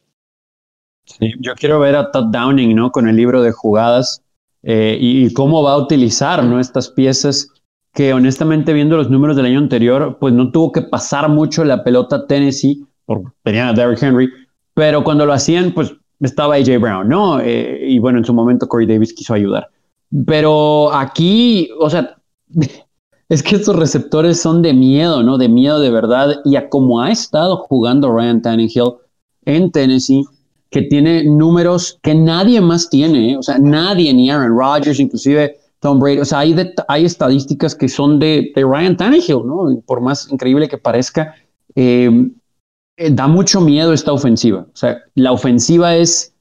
[1.04, 2.90] Sí, yo quiero ver a Todd Downing, ¿no?
[2.90, 4.20] Con el libro de jugadas
[4.64, 6.58] eh, y, cómo va a utilizar, ¿no?
[6.58, 7.48] Estas piezas
[7.94, 11.84] que honestamente viendo los números del año anterior, pues no tuvo que pasar mucho la
[11.84, 14.28] pelota Tennessee, por tenían a Derrick Henry,
[14.74, 17.40] pero cuando lo hacían, pues estaba AJ Brown, ¿no?
[17.40, 19.68] Eh, y bueno, en su momento Corey Davis quiso ayudar.
[20.26, 22.16] Pero aquí, o sea,
[23.28, 25.38] es que estos receptores son de miedo, ¿no?
[25.38, 26.36] De miedo de verdad.
[26.44, 28.94] Y a como ha estado jugando Ryan Tannehill
[29.44, 30.24] en Tennessee,
[30.70, 33.36] que tiene números que nadie más tiene, ¿eh?
[33.36, 38.18] o sea, nadie, ni Aaron Rodgers, inclusive Tom Brady, o sea, hay, estadísticas que son
[38.18, 39.80] de, Ryan Tannehill, ¿no?
[39.86, 41.34] Por más increíble que parezca,
[41.74, 42.30] eh,
[42.96, 46.34] eh, da mucho miedo esta ofensiva, o sea, la ofensiva es,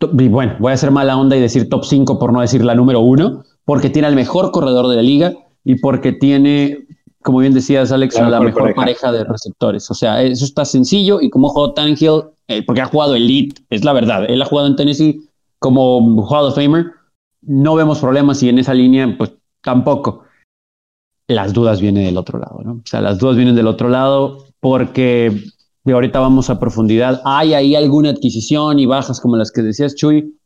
[0.00, 2.74] y bueno, voy a hacer mala onda y decir top 5 por no decir la
[2.74, 5.32] número 1, porque tiene el mejor corredor de la liga
[5.64, 6.86] y porque tiene
[7.24, 9.10] como bien decías, Alex, la, mejor pareja.
[9.10, 9.90] de receptores.
[9.90, 13.82] O sea, eso está sencillo y como jugó Tannehill, eh, porque ha jugado Elite, es
[13.82, 14.26] la verdad.
[14.28, 15.26] Él ha jugado en Tennessee
[15.58, 16.92] como jugador of Famer.
[17.40, 20.24] No vemos problemas y en esa línea, pues tampoco.
[21.26, 22.72] Las dudas vienen del otro lado, ¿no?
[22.72, 25.44] O sea, las dudas vienen del otro lado porque
[25.92, 27.20] ahorita vamos a profundidad.
[27.24, 30.38] ¿Hay ahí alguna adquisición y bajas como las que decías, Chuy?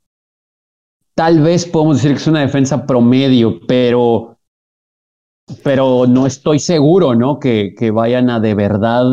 [1.15, 4.39] Tal vez podemos decir que es una defensa promedio, pero
[5.63, 7.39] pero no estoy seguro, ¿no?
[7.39, 9.05] Que, vayan a de verdad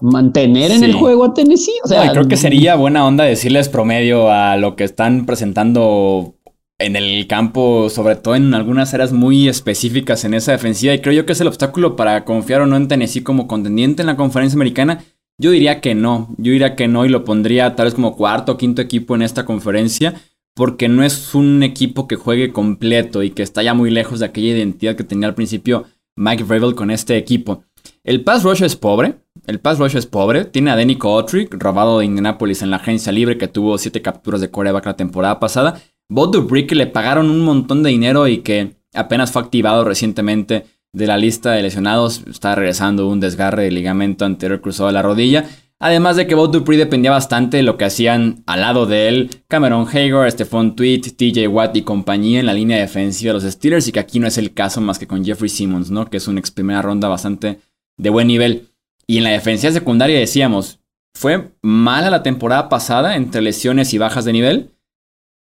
[0.00, 1.74] mantener en el juego a Tennessee.
[1.84, 6.36] O sea, creo que sería buena onda decirles promedio a lo que están presentando
[6.82, 10.94] en el campo, sobre todo en algunas áreas muy específicas en esa defensiva.
[10.94, 14.02] Y creo yo que es el obstáculo para confiar o no en Tennessee como contendiente
[14.02, 15.04] en la conferencia americana.
[15.38, 18.52] Yo diría que no, yo diría que no y lo pondría tal vez como cuarto
[18.52, 20.14] o quinto equipo en esta conferencia
[20.54, 24.26] porque no es un equipo que juegue completo y que está ya muy lejos de
[24.26, 27.64] aquella identidad que tenía al principio Mike Vrabel con este equipo.
[28.04, 31.98] El pass rush es pobre, el pass rush es pobre, tiene a Denny Kotrick, robado
[31.98, 35.80] de Indianapolis en la agencia libre que tuvo 7 capturas de coreback la temporada pasada,
[36.12, 40.66] Bob Dupree que le pagaron un montón de dinero y que apenas fue activado recientemente
[40.92, 45.02] de la lista de lesionados, está regresando un desgarre de ligamento anterior cruzado de la
[45.02, 45.46] rodilla,
[45.84, 49.30] Además de que Bob Dupree dependía bastante de lo que hacían al lado de él
[49.48, 53.88] Cameron Hager, Stephon Tweet, TJ Watt y compañía en la línea defensiva de los Steelers
[53.88, 56.08] y que aquí no es el caso más que con Jeffrey Simmons, ¿no?
[56.08, 57.58] Que es una ex primera ronda bastante
[57.98, 58.68] de buen nivel.
[59.08, 60.78] Y en la defensiva secundaria decíamos,
[61.16, 64.70] fue mala la temporada pasada entre lesiones y bajas de nivel.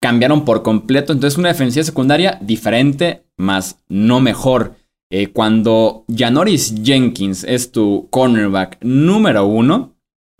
[0.00, 4.76] Cambiaron por completo, entonces una defensiva secundaria diferente, más no mejor.
[5.10, 9.96] Eh, cuando Janoris Jenkins es tu cornerback número uno,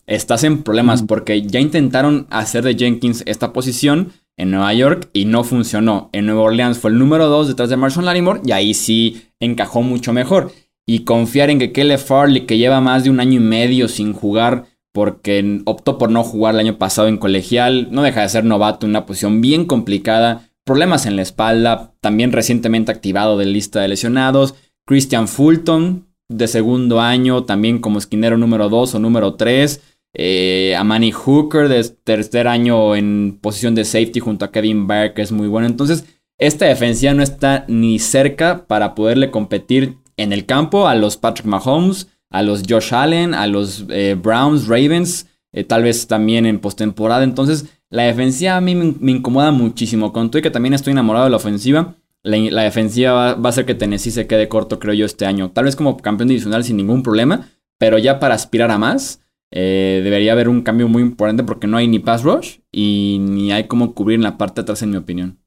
[0.06, 5.24] estás en problemas porque ya intentaron hacer de Jenkins esta posición en Nueva York y
[5.24, 6.08] no funcionó.
[6.12, 9.82] En Nueva Orleans fue el número 2 detrás de Marshall Lattimore y ahí sí encajó
[9.82, 10.52] mucho mejor.
[10.86, 14.14] Y confiar en que Kelly Farley, que lleva más de un año y medio sin
[14.14, 18.44] jugar porque optó por no jugar el año pasado en colegial, no deja de ser
[18.44, 23.88] novato, una posición bien complicada, problemas en la espalda, también recientemente activado de lista de
[23.88, 24.54] lesionados.
[24.86, 29.80] Christian Fulton, de segundo año, también como esquinero número 2 o número 3.
[30.14, 35.14] Eh, a Manny Hooker de tercer año en posición de safety junto a Kevin Barr,
[35.14, 35.66] que es muy bueno.
[35.66, 36.04] Entonces,
[36.38, 41.46] esta defensiva no está ni cerca para poderle competir en el campo a los Patrick
[41.46, 46.58] Mahomes, a los Josh Allen, a los eh, Browns, Ravens, eh, tal vez también en
[46.58, 47.24] postemporada.
[47.24, 50.12] Entonces, la defensiva a mí me, incomoda muchísimo.
[50.12, 53.64] Con todo y que también estoy enamorado de la ofensiva, la, defensiva va, a hacer
[53.64, 55.50] que Tennessee se quede corto, creo yo, este año.
[55.50, 57.48] Tal vez como campeón divisional sin ningún problema,
[57.78, 59.20] pero ya para aspirar a más
[59.50, 63.50] eh, debería haber un cambio muy importante porque no hay ni pass rush y ni
[63.50, 65.38] hay cómo cubrir en la parte de atrás, en mi opinión.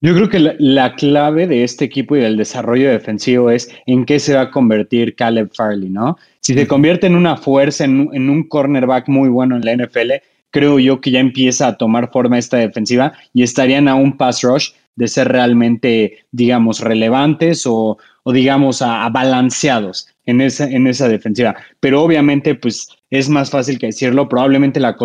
[0.00, 4.20] Yo creo que la, clave de este equipo y del desarrollo defensivo es en qué
[4.20, 6.16] se va a convertir Caleb Farley, ¿no?
[6.40, 10.12] Si se convierte en una fuerza, en, en un cornerback muy bueno en la NFL,
[10.50, 14.42] creo yo que ya empieza a tomar forma esta defensiva y estarían a un pass
[14.42, 21.08] rush de ser realmente, digamos, relevantes o, o digamos, a, balanceados en esa, en esa
[21.08, 21.54] defensiva.
[21.80, 24.28] Pero obviamente, pues es más fácil que decirlo.
[24.28, 24.96] Probablemente la,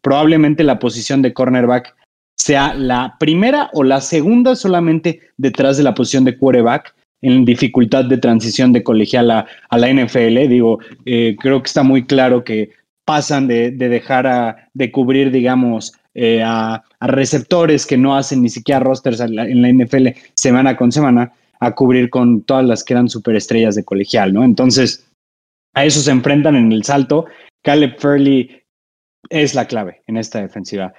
[0.00, 1.94] probablemente la posición de cornerback
[2.36, 8.04] sea la primera o la segunda solamente detrás de la posición de quarterback en dificultad
[8.04, 10.48] de transición de colegial a, la NFL.
[10.48, 12.70] Digo, eh, creo que está muy claro que
[13.04, 18.80] pasan de, dejar a, de cubrir, digamos, eh, a, receptores que no hacen ni siquiera
[18.80, 23.74] rosters en la NFL semana con semana a cubrir con todas las que eran superestrellas
[23.74, 24.44] de colegial, ¿no?
[24.44, 25.06] Entonces,
[25.74, 27.26] a eso se enfrentan en el salto.
[27.62, 28.62] Caleb Furley
[29.30, 30.94] es la clave en esta defensiva.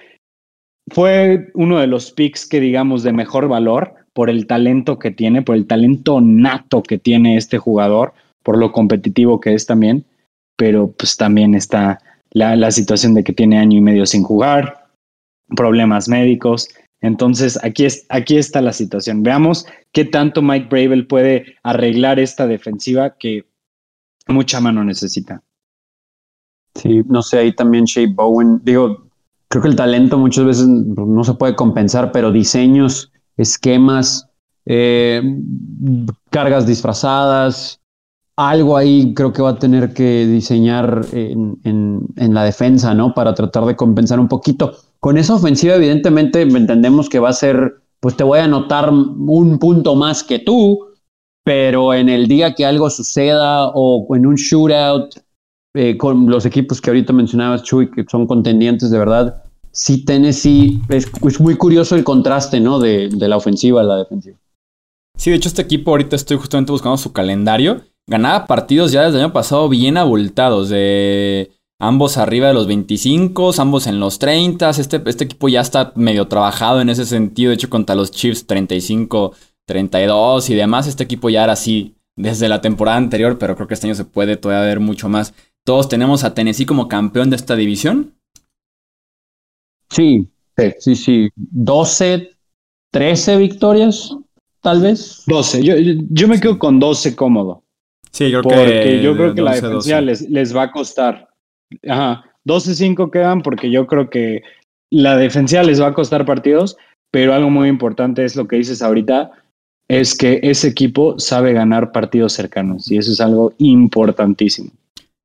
[0.90, 5.42] Fue uno de los picks que digamos de mejor valor por el talento que tiene,
[5.42, 8.12] por el talento nato que tiene este jugador,
[8.42, 10.04] por lo competitivo que es también,
[10.56, 14.86] pero pues también está la, la situación de que tiene año y medio sin jugar,
[15.54, 16.68] problemas médicos,
[17.00, 19.22] entonces, aquí, es, aquí está la situación.
[19.22, 23.46] Veamos qué tanto Mike Bravel puede arreglar esta defensiva que
[24.26, 25.42] mucha mano necesita.
[26.74, 29.07] Sí, no sé, ahí también Shea Bowen, digo,
[29.48, 34.28] creo que el talento muchas veces no se puede compensar, pero diseños, esquemas,
[34.66, 35.22] eh,
[36.30, 37.80] cargas disfrazadas,
[38.36, 43.12] algo ahí creo que va a tener que diseñar en, en, la defensa, ¿no?
[43.12, 44.76] Para tratar de compensar un poquito.
[45.00, 49.58] Con esa ofensiva, evidentemente, entendemos que va a ser, pues te voy a anotar un
[49.58, 50.86] punto más que tú,
[51.42, 55.16] pero en el día que algo suceda o en un shootout
[55.74, 60.80] eh, con los equipos que ahorita mencionabas, Chuy, que son contendientes de verdad, sí Tennessee,
[60.88, 61.08] es,
[61.40, 62.78] muy curioso el contraste, ¿no?
[62.78, 64.36] De, de la ofensiva a la defensiva.
[65.16, 69.18] Sí, de hecho este equipo ahorita estoy justamente buscando su calendario ganaba partidos ya desde
[69.18, 74.70] el año pasado bien abultados, de ambos arriba de los 25, ambos en los 30.
[74.70, 77.50] Este, este equipo ya está medio trabajado en ese sentido.
[77.50, 79.34] De hecho, contra los Chiefs 35,
[79.66, 83.74] 32 y demás, este equipo ya era así desde la temporada anterior, pero creo que
[83.74, 85.34] este año se puede todavía ver mucho más.
[85.68, 88.14] Todos tenemos a Tennessee como campeón de esta división.
[89.90, 90.26] Sí,
[90.78, 91.28] sí, sí.
[91.36, 92.30] 12,
[92.90, 94.16] 13 victorias,
[94.62, 95.24] tal vez.
[95.26, 95.62] 12.
[95.62, 95.74] Yo,
[96.08, 97.64] yo me quedo con 12 cómodo.
[98.12, 101.28] Sí, yo creo porque yo creo que la defensiva les, les, va a costar.
[101.86, 104.40] Ajá, 12-5 quedan porque yo creo que
[104.90, 106.78] la defensiva les va a costar partidos,
[107.10, 109.32] pero algo muy importante es lo que dices ahorita,
[109.86, 114.70] es que ese equipo sabe ganar partidos cercanos y eso es algo importantísimo.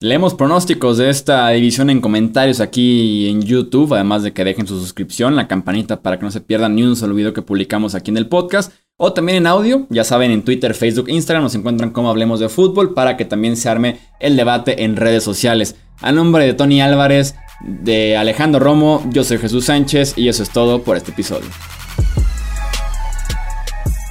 [0.03, 4.77] Leemos pronósticos de esta división en comentarios aquí en YouTube, además de que dejen su
[4.77, 8.11] suscripción, la campanita para que no se pierdan ni un solo video que publicamos aquí
[8.11, 9.87] en el podcast o también en audio.
[9.89, 13.55] Ya saben, en Twitter, Facebook, Instagram nos encuentran como Hablemos de Fútbol para que también
[13.55, 15.77] se arme el debate en redes sociales.
[16.01, 20.49] A nombre de Tony Álvarez, de Alejandro Romo, yo soy Jesús Sánchez y eso es
[20.49, 21.47] todo por este episodio.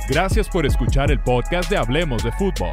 [0.08, 2.72] Gracias por escuchar el podcast de Hablemos de Fútbol.